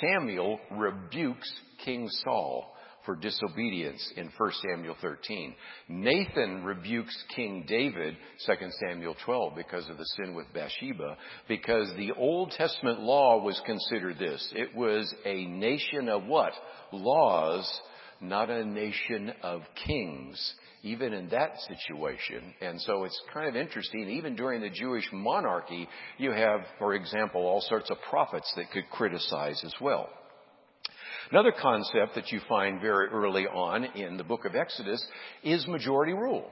Samuel 0.00 0.60
rebukes 0.70 1.52
King 1.84 2.08
Saul 2.24 2.74
for 3.08 3.16
disobedience 3.16 4.12
in 4.18 4.30
1 4.36 4.52
Samuel 4.68 4.94
13. 5.00 5.54
Nathan 5.88 6.62
rebukes 6.62 7.16
King 7.34 7.64
David, 7.66 8.18
2 8.46 8.52
Samuel 8.86 9.16
12, 9.24 9.56
because 9.56 9.88
of 9.88 9.96
the 9.96 10.04
sin 10.04 10.34
with 10.34 10.44
Bathsheba, 10.52 11.16
because 11.48 11.90
the 11.96 12.12
Old 12.12 12.50
Testament 12.50 13.00
law 13.00 13.42
was 13.42 13.58
considered 13.64 14.18
this. 14.18 14.52
It 14.54 14.76
was 14.76 15.10
a 15.24 15.46
nation 15.46 16.10
of 16.10 16.26
what? 16.26 16.52
Laws, 16.92 17.80
not 18.20 18.50
a 18.50 18.62
nation 18.62 19.32
of 19.42 19.62
kings 19.86 20.54
even 20.84 21.12
in 21.12 21.28
that 21.30 21.54
situation. 21.66 22.54
And 22.60 22.80
so 22.82 23.04
it's 23.04 23.20
kind 23.34 23.48
of 23.48 23.56
interesting. 23.56 24.10
Even 24.10 24.36
during 24.36 24.60
the 24.60 24.70
Jewish 24.70 25.08
monarchy, 25.12 25.88
you 26.18 26.30
have, 26.30 26.60
for 26.78 26.94
example, 26.94 27.40
all 27.40 27.60
sorts 27.62 27.90
of 27.90 27.96
prophets 28.08 28.52
that 28.54 28.70
could 28.70 28.88
criticize 28.90 29.60
as 29.64 29.74
well. 29.80 30.08
Another 31.30 31.52
concept 31.52 32.14
that 32.14 32.32
you 32.32 32.40
find 32.48 32.80
very 32.80 33.08
early 33.08 33.46
on 33.46 33.84
in 33.84 34.16
the 34.16 34.24
book 34.24 34.46
of 34.46 34.54
Exodus 34.54 35.04
is 35.42 35.66
majority 35.66 36.14
rule. 36.14 36.48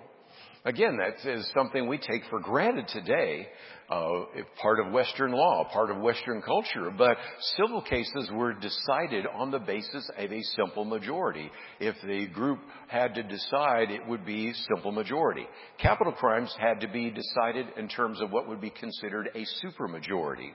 Again, 0.67 0.99
that 0.99 1.27
is 1.31 1.51
something 1.57 1.89
we 1.89 1.97
take 1.97 2.23
for 2.29 2.41
granted 2.41 2.89
today, 2.89 3.47
uh, 3.89 4.25
part 4.61 4.81
of 4.81 4.93
Western 4.93 5.33
law, 5.33 5.65
part 5.73 5.91
of 5.91 5.99
Western 5.99 6.43
culture. 6.43 6.91
But 6.91 7.17
civil 7.57 7.81
cases 7.81 8.29
were 8.35 8.53
decided 8.53 9.27
on 9.33 9.51
the 9.51 9.61
basis 9.61 10.11
of 10.19 10.31
a 10.31 10.43
simple 10.43 10.85
majority. 10.85 11.51
If 11.81 11.95
the 12.05 12.27
group 12.27 12.59
had 12.89 13.15
to 13.15 13.23
decide, 13.23 13.91
it 13.91 14.07
would 14.07 14.27
be 14.27 14.53
simple 14.69 14.93
majority. 14.93 15.47
Capital 15.79 16.13
crimes 16.13 16.55
had 16.59 16.81
to 16.81 16.89
be 16.89 17.11
decided 17.11 17.67
in 17.79 17.89
terms 17.89 18.21
of 18.21 18.31
what 18.31 18.49
would 18.49 18.61
be 18.61 18.71
considered 18.71 19.31
a 19.35 19.47
supermajority. 19.65 20.51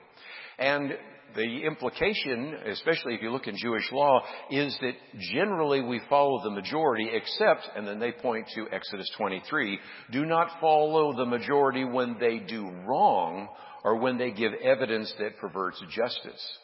And 0.58 0.92
the 1.34 1.64
implication, 1.64 2.56
especially 2.66 3.14
if 3.14 3.22
you 3.22 3.30
look 3.30 3.46
in 3.46 3.56
Jewish 3.56 3.90
law, 3.92 4.20
is 4.50 4.76
that 4.80 4.94
generally 5.32 5.80
we 5.80 6.00
follow 6.08 6.42
the 6.42 6.50
majority 6.50 7.08
except, 7.12 7.68
and 7.76 7.86
then 7.86 7.98
they 7.98 8.12
point 8.12 8.46
to 8.54 8.66
Exodus 8.72 9.10
23, 9.16 9.78
do 10.10 10.24
not 10.24 10.60
follow 10.60 11.16
the 11.16 11.26
majority 11.26 11.84
when 11.84 12.16
they 12.18 12.38
do 12.38 12.68
wrong 12.86 13.48
or 13.84 13.98
when 13.98 14.18
they 14.18 14.30
give 14.30 14.52
evidence 14.62 15.12
that 15.18 15.38
perverts 15.38 15.82
justice. 15.90 16.58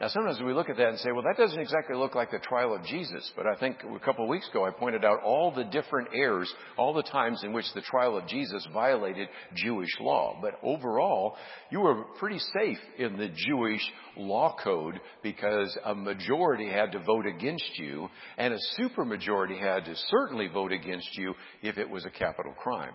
Now 0.00 0.08
sometimes 0.08 0.40
we 0.40 0.54
look 0.54 0.70
at 0.70 0.78
that 0.78 0.88
and 0.88 0.98
say, 0.98 1.12
well, 1.12 1.24
that 1.24 1.36
doesn't 1.36 1.60
exactly 1.60 1.94
look 1.94 2.14
like 2.14 2.30
the 2.30 2.38
trial 2.38 2.74
of 2.74 2.82
Jesus. 2.84 3.30
But 3.36 3.46
I 3.46 3.54
think 3.56 3.76
a 3.84 3.98
couple 4.02 4.24
of 4.24 4.30
weeks 4.30 4.48
ago 4.48 4.64
I 4.64 4.70
pointed 4.70 5.04
out 5.04 5.22
all 5.22 5.52
the 5.54 5.64
different 5.64 6.08
errors, 6.14 6.50
all 6.78 6.94
the 6.94 7.02
times 7.02 7.42
in 7.44 7.52
which 7.52 7.66
the 7.74 7.82
trial 7.82 8.16
of 8.16 8.26
Jesus 8.26 8.66
violated 8.72 9.28
Jewish 9.54 9.90
law. 10.00 10.38
But 10.40 10.54
overall, 10.62 11.36
you 11.70 11.80
were 11.80 12.04
pretty 12.18 12.38
safe 12.38 12.78
in 12.98 13.18
the 13.18 13.28
Jewish 13.28 13.82
law 14.16 14.56
code 14.64 14.98
because 15.22 15.76
a 15.84 15.94
majority 15.94 16.70
had 16.70 16.92
to 16.92 17.00
vote 17.00 17.26
against 17.26 17.78
you 17.78 18.08
and 18.38 18.54
a 18.54 18.80
supermajority 18.80 19.60
had 19.60 19.84
to 19.84 19.94
certainly 20.08 20.48
vote 20.48 20.72
against 20.72 21.14
you 21.18 21.34
if 21.62 21.76
it 21.76 21.88
was 21.88 22.06
a 22.06 22.10
capital 22.10 22.54
crime. 22.54 22.94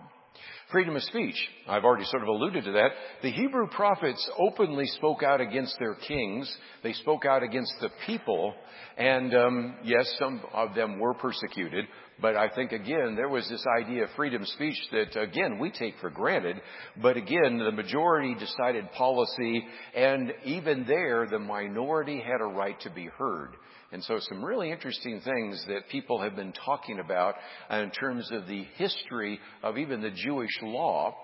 Freedom 0.72 0.96
of 0.96 1.02
speech. 1.04 1.36
I've 1.68 1.84
already 1.84 2.06
sort 2.06 2.22
of 2.22 2.28
alluded 2.28 2.64
to 2.64 2.72
that. 2.72 2.90
The 3.22 3.30
Hebrew 3.30 3.68
prophets 3.68 4.28
openly 4.36 4.86
spoke 4.86 5.22
out 5.22 5.40
against 5.40 5.76
their 5.78 5.94
kings. 5.94 6.52
They 6.82 6.92
spoke 6.92 7.24
out 7.24 7.44
against 7.44 7.72
the 7.80 7.90
people. 8.04 8.52
And 8.96 9.34
um, 9.34 9.76
yes, 9.84 10.12
some 10.18 10.40
of 10.52 10.74
them 10.74 10.98
were 10.98 11.14
persecuted. 11.14 11.84
But 12.20 12.34
I 12.34 12.48
think 12.48 12.72
again, 12.72 13.14
there 13.14 13.28
was 13.28 13.48
this 13.48 13.64
idea 13.80 14.04
of 14.04 14.10
freedom 14.16 14.42
of 14.42 14.48
speech 14.48 14.76
that 14.90 15.20
again, 15.20 15.58
we 15.60 15.70
take 15.70 15.94
for 16.00 16.10
granted. 16.10 16.56
But 17.00 17.16
again, 17.16 17.58
the 17.58 17.72
majority 17.72 18.34
decided 18.34 18.90
policy 18.92 19.64
and 19.94 20.32
even 20.44 20.84
there, 20.86 21.28
the 21.30 21.38
minority 21.38 22.20
had 22.20 22.40
a 22.40 22.46
right 22.46 22.80
to 22.80 22.90
be 22.90 23.08
heard. 23.18 23.50
And 23.92 24.02
so 24.02 24.18
some 24.18 24.44
really 24.44 24.72
interesting 24.72 25.20
things 25.20 25.64
that 25.68 25.88
people 25.88 26.20
have 26.20 26.34
been 26.34 26.52
talking 26.52 26.98
about 26.98 27.36
in 27.70 27.90
terms 27.92 28.28
of 28.32 28.48
the 28.48 28.64
history 28.76 29.38
of 29.62 29.78
even 29.78 30.02
the 30.02 30.10
Jewish 30.10 30.50
law. 30.60 31.14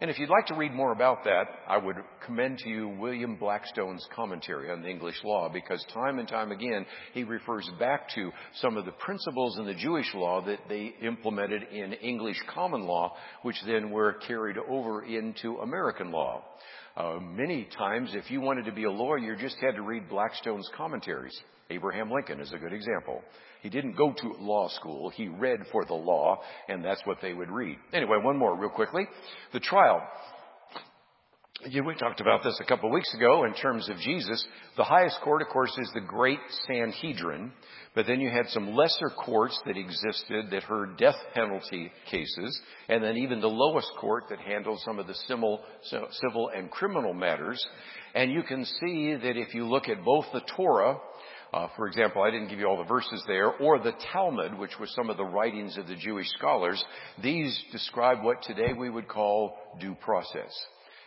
And 0.00 0.08
if 0.08 0.18
you'd 0.18 0.30
like 0.30 0.46
to 0.46 0.54
read 0.54 0.72
more 0.72 0.92
about 0.92 1.24
that, 1.24 1.46
I 1.68 1.78
would 1.78 1.96
commend 2.24 2.58
to 2.58 2.68
you 2.68 2.88
William 2.88 3.36
Blackstone's 3.36 4.06
commentary 4.14 4.70
on 4.70 4.82
the 4.82 4.88
English 4.88 5.16
law 5.24 5.48
because 5.48 5.84
time 5.92 6.20
and 6.20 6.28
time 6.28 6.52
again 6.52 6.86
he 7.12 7.24
refers 7.24 7.68
back 7.80 8.08
to 8.10 8.30
some 8.54 8.76
of 8.76 8.84
the 8.84 8.92
principles 8.92 9.58
in 9.58 9.66
the 9.66 9.74
Jewish 9.74 10.14
law 10.14 10.44
that 10.46 10.60
they 10.68 10.94
implemented 11.02 11.64
in 11.72 11.92
English 11.94 12.40
common 12.54 12.82
law, 12.82 13.16
which 13.42 13.56
then 13.66 13.90
were 13.90 14.14
carried 14.26 14.58
over 14.68 15.04
into 15.04 15.56
American 15.58 16.12
law. 16.12 16.44
Uh, 16.96 17.18
many 17.20 17.66
times, 17.76 18.10
if 18.14 18.30
you 18.30 18.40
wanted 18.40 18.66
to 18.66 18.72
be 18.72 18.84
a 18.84 18.90
lawyer, 18.90 19.18
you 19.18 19.34
just 19.36 19.56
had 19.60 19.76
to 19.76 19.82
read 19.82 20.08
Blackstone's 20.08 20.68
commentaries. 20.76 21.38
Abraham 21.70 22.10
Lincoln 22.10 22.40
is 22.40 22.52
a 22.52 22.58
good 22.58 22.72
example. 22.72 23.22
He 23.62 23.70
didn't 23.70 23.96
go 23.96 24.12
to 24.12 24.32
law 24.38 24.68
school. 24.68 25.08
He 25.08 25.28
read 25.28 25.60
for 25.70 25.86
the 25.86 25.94
law, 25.94 26.40
and 26.68 26.84
that's 26.84 27.00
what 27.04 27.18
they 27.22 27.32
would 27.32 27.50
read. 27.50 27.78
Anyway, 27.94 28.18
one 28.22 28.36
more 28.36 28.58
real 28.58 28.70
quickly. 28.70 29.06
The 29.52 29.60
trial. 29.60 30.02
Yeah, 31.68 31.82
we 31.82 31.94
talked 31.94 32.20
about 32.20 32.42
this 32.42 32.58
a 32.60 32.64
couple 32.64 32.88
of 32.88 32.92
weeks 32.92 33.14
ago 33.14 33.44
in 33.44 33.54
terms 33.54 33.88
of 33.88 33.96
Jesus. 33.98 34.44
The 34.76 34.82
highest 34.82 35.20
court, 35.22 35.42
of 35.42 35.48
course, 35.48 35.70
is 35.78 35.88
the 35.94 36.00
great 36.00 36.40
Sanhedrin, 36.66 37.52
but 37.94 38.04
then 38.08 38.20
you 38.20 38.30
had 38.30 38.48
some 38.48 38.74
lesser 38.74 39.10
courts 39.10 39.60
that 39.64 39.76
existed 39.76 40.46
that 40.50 40.64
heard 40.64 40.96
death 40.96 41.14
penalty 41.34 41.92
cases, 42.10 42.60
and 42.88 43.04
then 43.04 43.16
even 43.16 43.40
the 43.40 43.46
lowest 43.46 43.92
court 44.00 44.24
that 44.30 44.40
handled 44.40 44.80
some 44.84 44.98
of 44.98 45.06
the 45.06 45.14
civil, 45.28 45.60
civil 45.84 46.50
and 46.52 46.68
criminal 46.68 47.14
matters. 47.14 47.64
And 48.12 48.32
you 48.32 48.42
can 48.42 48.64
see 48.64 49.14
that 49.14 49.36
if 49.36 49.54
you 49.54 49.64
look 49.68 49.88
at 49.88 50.04
both 50.04 50.26
the 50.32 50.42
Torah 50.56 50.98
uh, 51.52 51.68
for 51.76 51.86
example, 51.86 52.22
I 52.22 52.30
didn't 52.30 52.48
give 52.48 52.58
you 52.58 52.66
all 52.66 52.78
the 52.78 52.84
verses 52.84 53.22
there, 53.26 53.50
or 53.50 53.78
the 53.78 53.92
Talmud, 54.10 54.58
which 54.58 54.78
was 54.80 54.90
some 54.94 55.10
of 55.10 55.18
the 55.18 55.24
writings 55.24 55.76
of 55.76 55.86
the 55.86 55.96
Jewish 55.96 56.26
scholars. 56.38 56.82
These 57.22 57.62
describe 57.70 58.24
what 58.24 58.42
today 58.42 58.72
we 58.72 58.88
would 58.88 59.06
call 59.06 59.54
due 59.78 59.94
process. 59.96 60.50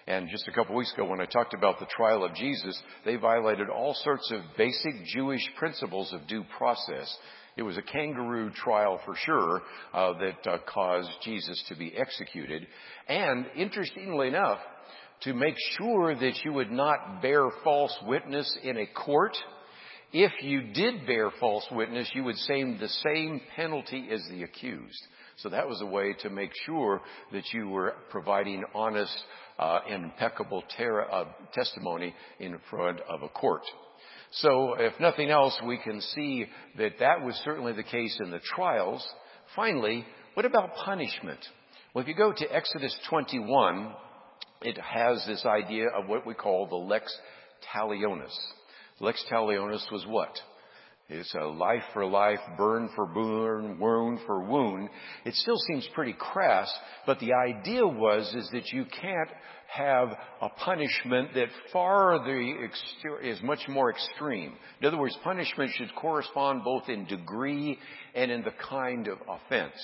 And 0.08 0.30
just 0.30 0.48
a 0.48 0.52
couple 0.52 0.76
weeks 0.76 0.94
ago 0.94 1.06
when 1.06 1.20
I 1.20 1.26
talked 1.26 1.56
about 1.56 1.80
the 1.80 1.88
trial 1.88 2.24
of 2.24 2.36
Jesus, 2.36 2.80
they 3.06 3.16
violated 3.16 3.70
all 3.70 3.96
sorts 4.04 4.32
of 4.32 4.42
basic 4.56 5.06
Jewish 5.06 5.42
principles 5.58 6.14
of 6.14 6.28
due 6.28 6.44
process. 6.58 7.18
It 7.58 7.64
was 7.64 7.78
a 7.78 7.82
kangaroo 7.82 8.52
trial 8.52 9.00
for 9.04 9.16
sure 9.16 9.62
uh, 9.94 10.14
that 10.20 10.48
uh, 10.52 10.58
caused 10.72 11.10
Jesus 11.24 11.64
to 11.70 11.76
be 11.76 11.94
executed. 11.98 12.68
And 13.08 13.48
interestingly 13.56 14.28
enough, 14.28 14.60
to 15.22 15.34
make 15.34 15.56
sure 15.78 16.14
that 16.14 16.44
you 16.44 16.54
would 16.54 16.72
not 16.72 17.22
bear 17.22 17.50
false 17.64 17.98
witness 18.06 18.58
in 18.64 18.78
a 18.78 18.86
court, 18.86 19.36
if 20.14 20.32
you 20.42 20.74
did 20.74 21.08
bear 21.08 21.32
false 21.40 21.66
witness, 21.72 22.12
you 22.14 22.24
would 22.26 22.38
same 22.38 22.78
the 22.78 22.90
same 22.90 23.42
penalty 23.56 24.08
as 24.12 24.22
the 24.30 24.44
accused. 24.44 25.02
So 25.38 25.50
that 25.50 25.68
was 25.68 25.82
a 25.82 25.86
way 25.86 26.14
to 26.22 26.30
make 26.30 26.52
sure 26.66 27.02
that 27.34 27.44
you 27.54 27.68
were 27.68 27.96
providing 28.10 28.64
honest, 28.74 29.16
uh, 29.60 29.80
impeccable 29.90 30.64
ter- 30.78 31.10
uh, 31.10 31.26
testimony 31.54 32.14
in 32.40 32.58
front 32.70 33.02
of 33.02 33.22
a 33.22 33.30
court. 33.30 33.64
So 34.32 34.76
if 34.78 35.00
nothing 35.00 35.30
else, 35.30 35.58
we 35.66 35.78
can 35.78 36.02
see 36.02 36.46
that 36.78 37.00
that 37.00 37.24
was 37.24 37.36
certainly 37.44 37.74
the 37.74 37.84
case 37.84 38.18
in 38.24 38.32
the 38.32 38.40
trials. 38.40 39.06
Finally, 39.56 40.06
what 40.34 40.46
about 40.46 40.76
punishment? 40.76 41.40
Well, 41.94 42.02
if 42.02 42.08
you 42.08 42.16
go 42.16 42.34
to 42.34 42.56
Exodus 42.56 42.96
21, 43.10 43.94
it 44.62 44.78
has 44.78 45.24
this 45.26 45.46
idea 45.46 45.88
of 45.90 46.08
what 46.08 46.26
we 46.26 46.34
call 46.34 46.68
the 46.68 46.76
lex 46.76 47.16
talionis. 47.74 48.36
Lex 49.00 49.24
talionis 49.32 49.90
was 49.92 50.06
what? 50.08 50.32
It's 51.08 51.36
a 51.36 51.46
life 51.46 51.84
for 51.94 52.04
life, 52.04 52.40
burn 52.58 52.90
for 52.96 53.06
burn, 53.06 53.80
wound 53.80 54.20
for 54.26 54.44
wound. 54.44 54.90
It 55.24 55.36
still 55.36 55.58
seems 55.68 55.88
pretty 55.94 56.16
crass, 56.18 56.72
but 57.06 57.20
the 57.20 57.34
idea 57.34 57.86
was 57.86 58.34
is 58.34 58.50
that 58.54 58.72
you 58.72 58.86
can't 58.86 59.30
have 59.68 60.18
a 60.42 60.50
punishment 60.50 61.36
that 61.36 61.50
far 61.72 62.18
the 62.24 62.70
is 63.22 63.40
much 63.44 63.68
more 63.68 63.92
extreme. 63.92 64.54
In 64.82 64.88
other 64.88 64.98
words, 64.98 65.16
punishment 65.24 65.72
should 65.76 65.94
correspond 65.94 66.64
both 66.64 66.90
in 66.90 67.06
degree 67.06 67.78
and 68.16 68.32
in 68.32 68.42
the 68.42 68.54
kind 68.68 69.08
of 69.08 69.20
offense. 69.30 69.78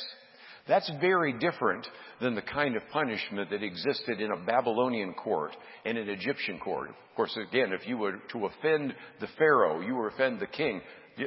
That's 0.68 0.92
very 1.02 1.34
different 1.34 1.88
than 2.20 2.36
the 2.36 2.42
kind 2.42 2.76
of 2.76 2.84
punishment 2.92 3.50
that 3.50 3.64
existed 3.64 4.22
in 4.22 4.32
a 4.32 4.46
Babylonian 4.46 5.14
court 5.14 5.56
and 5.86 5.98
an 5.98 6.10
Egyptian 6.10 6.60
court. 6.60 6.90
Of 6.90 7.16
course, 7.16 7.38
again, 7.38 7.74
if 7.74 7.88
you 7.88 7.98
were 7.98 8.20
to 8.32 8.46
offend 8.46 8.94
the 9.20 9.28
Pharaoh, 9.38 9.82
you 9.82 9.96
were 9.96 10.10
offend 10.10 10.40
the 10.40 10.48
king, 10.48 10.82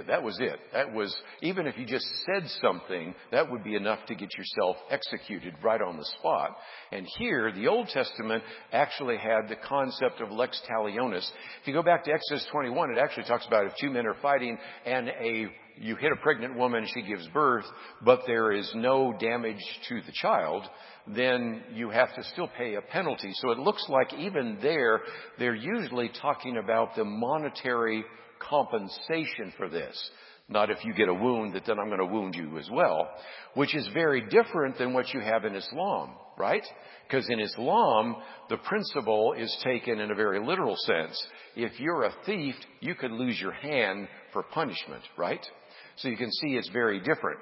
that 0.06 0.22
was 0.22 0.38
it. 0.40 0.58
That 0.72 0.92
was, 0.92 1.14
even 1.42 1.66
if 1.66 1.76
you 1.76 1.86
just 1.86 2.06
said 2.26 2.48
something, 2.60 3.14
that 3.32 3.50
would 3.50 3.64
be 3.64 3.74
enough 3.76 4.04
to 4.06 4.14
get 4.14 4.30
yourself 4.36 4.76
executed 4.90 5.54
right 5.62 5.80
on 5.80 5.96
the 5.96 6.04
spot. 6.18 6.56
And 6.92 7.06
here, 7.18 7.52
the 7.52 7.68
Old 7.68 7.88
Testament 7.88 8.42
actually 8.72 9.16
had 9.16 9.48
the 9.48 9.56
concept 9.56 10.20
of 10.20 10.30
lex 10.30 10.60
talionis. 10.70 11.28
If 11.62 11.66
you 11.66 11.72
go 11.74 11.82
back 11.82 12.04
to 12.04 12.12
Exodus 12.12 12.46
21, 12.50 12.90
it 12.90 12.98
actually 12.98 13.24
talks 13.24 13.46
about 13.46 13.66
if 13.66 13.72
two 13.80 13.90
men 13.90 14.06
are 14.06 14.16
fighting 14.22 14.58
and 14.84 15.08
a 15.08 15.48
you 15.76 15.96
hit 15.96 16.12
a 16.12 16.22
pregnant 16.22 16.56
woman, 16.56 16.86
she 16.94 17.02
gives 17.02 17.26
birth, 17.28 17.64
but 18.04 18.20
there 18.26 18.52
is 18.52 18.70
no 18.76 19.12
damage 19.18 19.62
to 19.88 20.00
the 20.02 20.12
child, 20.12 20.62
then 21.06 21.62
you 21.72 21.90
have 21.90 22.14
to 22.14 22.22
still 22.32 22.48
pay 22.56 22.76
a 22.76 22.80
penalty. 22.80 23.32
So 23.34 23.50
it 23.50 23.58
looks 23.58 23.84
like 23.88 24.14
even 24.14 24.58
there, 24.62 25.00
they're 25.38 25.54
usually 25.54 26.10
talking 26.20 26.58
about 26.58 26.94
the 26.94 27.04
monetary 27.04 28.04
compensation 28.48 29.52
for 29.56 29.68
this. 29.68 30.10
Not 30.48 30.70
if 30.70 30.84
you 30.84 30.92
get 30.92 31.08
a 31.08 31.14
wound 31.14 31.54
that 31.54 31.64
then 31.66 31.78
I'm 31.78 31.88
going 31.88 32.00
to 32.00 32.06
wound 32.06 32.34
you 32.34 32.58
as 32.58 32.68
well, 32.70 33.08
which 33.54 33.74
is 33.74 33.88
very 33.94 34.20
different 34.28 34.76
than 34.76 34.92
what 34.92 35.12
you 35.14 35.20
have 35.20 35.46
in 35.46 35.54
Islam, 35.54 36.10
right? 36.36 36.64
Because 37.08 37.28
in 37.30 37.40
Islam, 37.40 38.16
the 38.50 38.58
principle 38.58 39.34
is 39.38 39.56
taken 39.64 40.00
in 40.00 40.10
a 40.10 40.14
very 40.14 40.44
literal 40.44 40.76
sense. 40.76 41.26
If 41.56 41.80
you're 41.80 42.04
a 42.04 42.14
thief, 42.26 42.54
you 42.80 42.94
could 42.94 43.12
lose 43.12 43.40
your 43.40 43.52
hand 43.52 44.08
for 44.34 44.42
punishment, 44.42 45.02
right? 45.16 45.44
So 45.96 46.08
you 46.08 46.16
can 46.16 46.30
see 46.30 46.56
it's 46.56 46.68
very 46.68 46.98
different. 46.98 47.38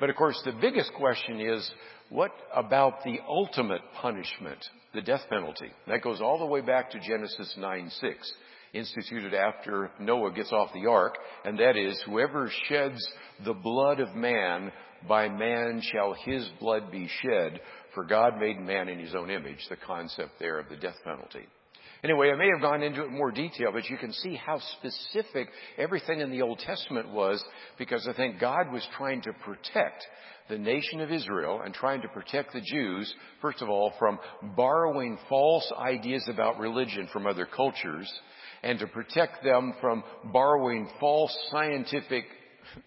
But 0.00 0.10
of 0.10 0.16
course, 0.16 0.40
the 0.44 0.52
biggest 0.52 0.92
question 0.94 1.40
is, 1.40 1.70
what 2.08 2.30
about 2.54 3.02
the 3.04 3.18
ultimate 3.28 3.80
punishment, 4.00 4.64
the 4.94 5.02
death 5.02 5.22
penalty? 5.28 5.70
That 5.88 6.02
goes 6.02 6.20
all 6.20 6.38
the 6.38 6.46
way 6.46 6.60
back 6.60 6.90
to 6.92 7.00
Genesis 7.00 7.54
9 7.58 7.90
6, 7.90 8.32
instituted 8.76 9.34
after 9.34 9.90
Noah 9.98 10.32
gets 10.32 10.52
off 10.52 10.72
the 10.72 10.88
ark, 10.88 11.16
and 11.44 11.58
that 11.58 11.76
is, 11.76 12.00
whoever 12.06 12.50
sheds 12.68 13.06
the 13.44 13.54
blood 13.54 14.00
of 14.00 14.14
man, 14.14 14.72
by 15.08 15.28
man 15.28 15.82
shall 15.82 16.14
his 16.24 16.48
blood 16.60 16.90
be 16.90 17.08
shed, 17.22 17.60
for 17.94 18.04
God 18.04 18.38
made 18.38 18.60
man 18.60 18.88
in 18.88 18.98
his 18.98 19.14
own 19.14 19.30
image, 19.30 19.66
the 19.68 19.76
concept 19.76 20.32
there 20.38 20.58
of 20.58 20.68
the 20.68 20.76
death 20.76 20.96
penalty. 21.04 21.46
Anyway, 22.04 22.30
I 22.30 22.36
may 22.36 22.48
have 22.52 22.62
gone 22.62 22.82
into 22.82 23.02
it 23.02 23.08
in 23.08 23.16
more 23.16 23.32
detail, 23.32 23.70
but 23.72 23.88
you 23.88 23.96
can 23.96 24.12
see 24.12 24.36
how 24.36 24.60
specific 24.78 25.48
everything 25.78 26.20
in 26.20 26.30
the 26.30 26.42
Old 26.42 26.58
Testament 26.58 27.08
was 27.08 27.42
because 27.78 28.06
I 28.08 28.12
think 28.12 28.38
God 28.38 28.70
was 28.70 28.86
trying 28.96 29.22
to 29.22 29.32
protect 29.32 30.06
the 30.48 30.58
nation 30.58 31.00
of 31.00 31.10
Israel 31.10 31.62
and 31.64 31.74
trying 31.74 32.02
to 32.02 32.08
protect 32.08 32.52
the 32.52 32.60
Jews, 32.60 33.12
first 33.40 33.62
of 33.62 33.68
all, 33.68 33.92
from 33.98 34.18
borrowing 34.56 35.18
false 35.28 35.72
ideas 35.78 36.24
about 36.28 36.58
religion 36.58 37.08
from 37.12 37.26
other 37.26 37.46
cultures 37.46 38.12
and 38.62 38.78
to 38.78 38.86
protect 38.86 39.42
them 39.44 39.74
from 39.80 40.02
borrowing 40.32 40.88
false 41.00 41.36
scientific 41.50 42.24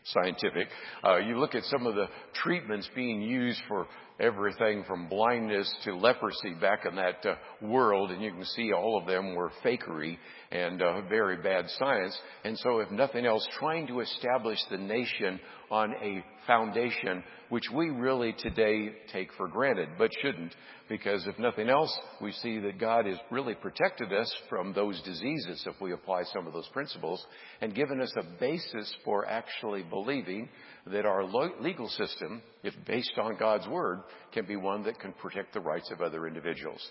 scientific. 0.04 0.68
Uh, 1.04 1.18
you 1.18 1.40
look 1.40 1.56
at 1.56 1.64
some 1.64 1.86
of 1.86 1.96
the 1.96 2.08
treatments 2.34 2.90
being 2.96 3.22
used 3.22 3.62
for 3.68 3.88
everything 4.20 4.84
from 4.86 5.08
blindness 5.08 5.74
to 5.86 5.96
leprosy 5.96 6.54
back 6.60 6.86
in 6.86 6.96
that 6.96 7.26
uh, 7.26 7.36
world, 7.62 8.12
and 8.12 8.22
you 8.22 8.32
can 8.32 8.46
see 8.46 8.74
all 8.74 9.00
of 9.00 9.08
them 9.08 9.36
were 9.36 9.52
fakery 9.64 10.18
and 10.52 10.82
uh, 10.82 11.02
very 11.08 11.38
bad 11.38 11.66
science. 11.78 12.18
And 12.44 12.58
so, 12.60 12.80
if 12.80 12.92
nothing 12.92 13.26
else, 13.26 13.48
trying 13.58 13.88
to 13.88 14.02
establish 14.02 14.60
the 14.70 14.78
nation 14.78 15.40
on 15.72 15.94
a 15.94 16.24
foundation 16.48 17.24
which 17.50 17.66
we 17.74 17.90
really 17.90 18.34
today 18.38 18.90
take 19.12 19.30
for 19.34 19.48
granted, 19.48 19.90
but 19.98 20.12
shouldn't, 20.22 20.54
because 20.88 21.26
if 21.28 21.38
nothing 21.40 21.70
else, 21.70 21.96
we 22.22 22.32
see 22.32 22.60
that 22.60 22.80
God 22.80 23.06
has 23.06 23.18
really 23.32 23.56
protected 23.56 24.12
us 24.14 24.34
from 24.50 24.74
those 24.74 25.02
diseases 25.02 25.64
if 25.66 25.80
we 25.82 25.94
apply 25.94 26.24
some 26.34 26.48
of 26.48 26.54
those 26.54 26.68
principles, 26.74 27.24
and 27.62 27.76
given 27.76 28.02
us 28.02 28.14
a 28.18 28.40
basis 28.40 28.94
for 29.04 29.28
actually 29.28 29.84
believing 29.84 30.50
that 30.88 31.06
our 31.06 31.24
legal 31.60 31.90
system, 31.90 32.42
if 32.64 32.74
based 32.86 33.18
on 33.18 33.38
God's 33.38 33.68
Word, 33.68 34.02
can 34.32 34.46
be 34.46 34.56
one 34.56 34.84
that 34.84 35.00
can 35.00 35.14
protect 35.14 35.54
the 35.54 35.60
rights 35.60 35.92
of 35.92 36.02
other 36.02 36.28
individuals. 36.28 36.82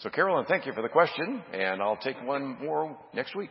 So 0.00 0.10
Carolyn, 0.10 0.44
thank 0.46 0.66
you 0.66 0.72
for 0.72 0.82
the 0.82 0.88
question, 0.88 1.42
and 1.52 1.80
I'll 1.80 1.96
take 1.96 2.20
one 2.24 2.56
more 2.60 2.98
next 3.14 3.36
week. 3.36 3.50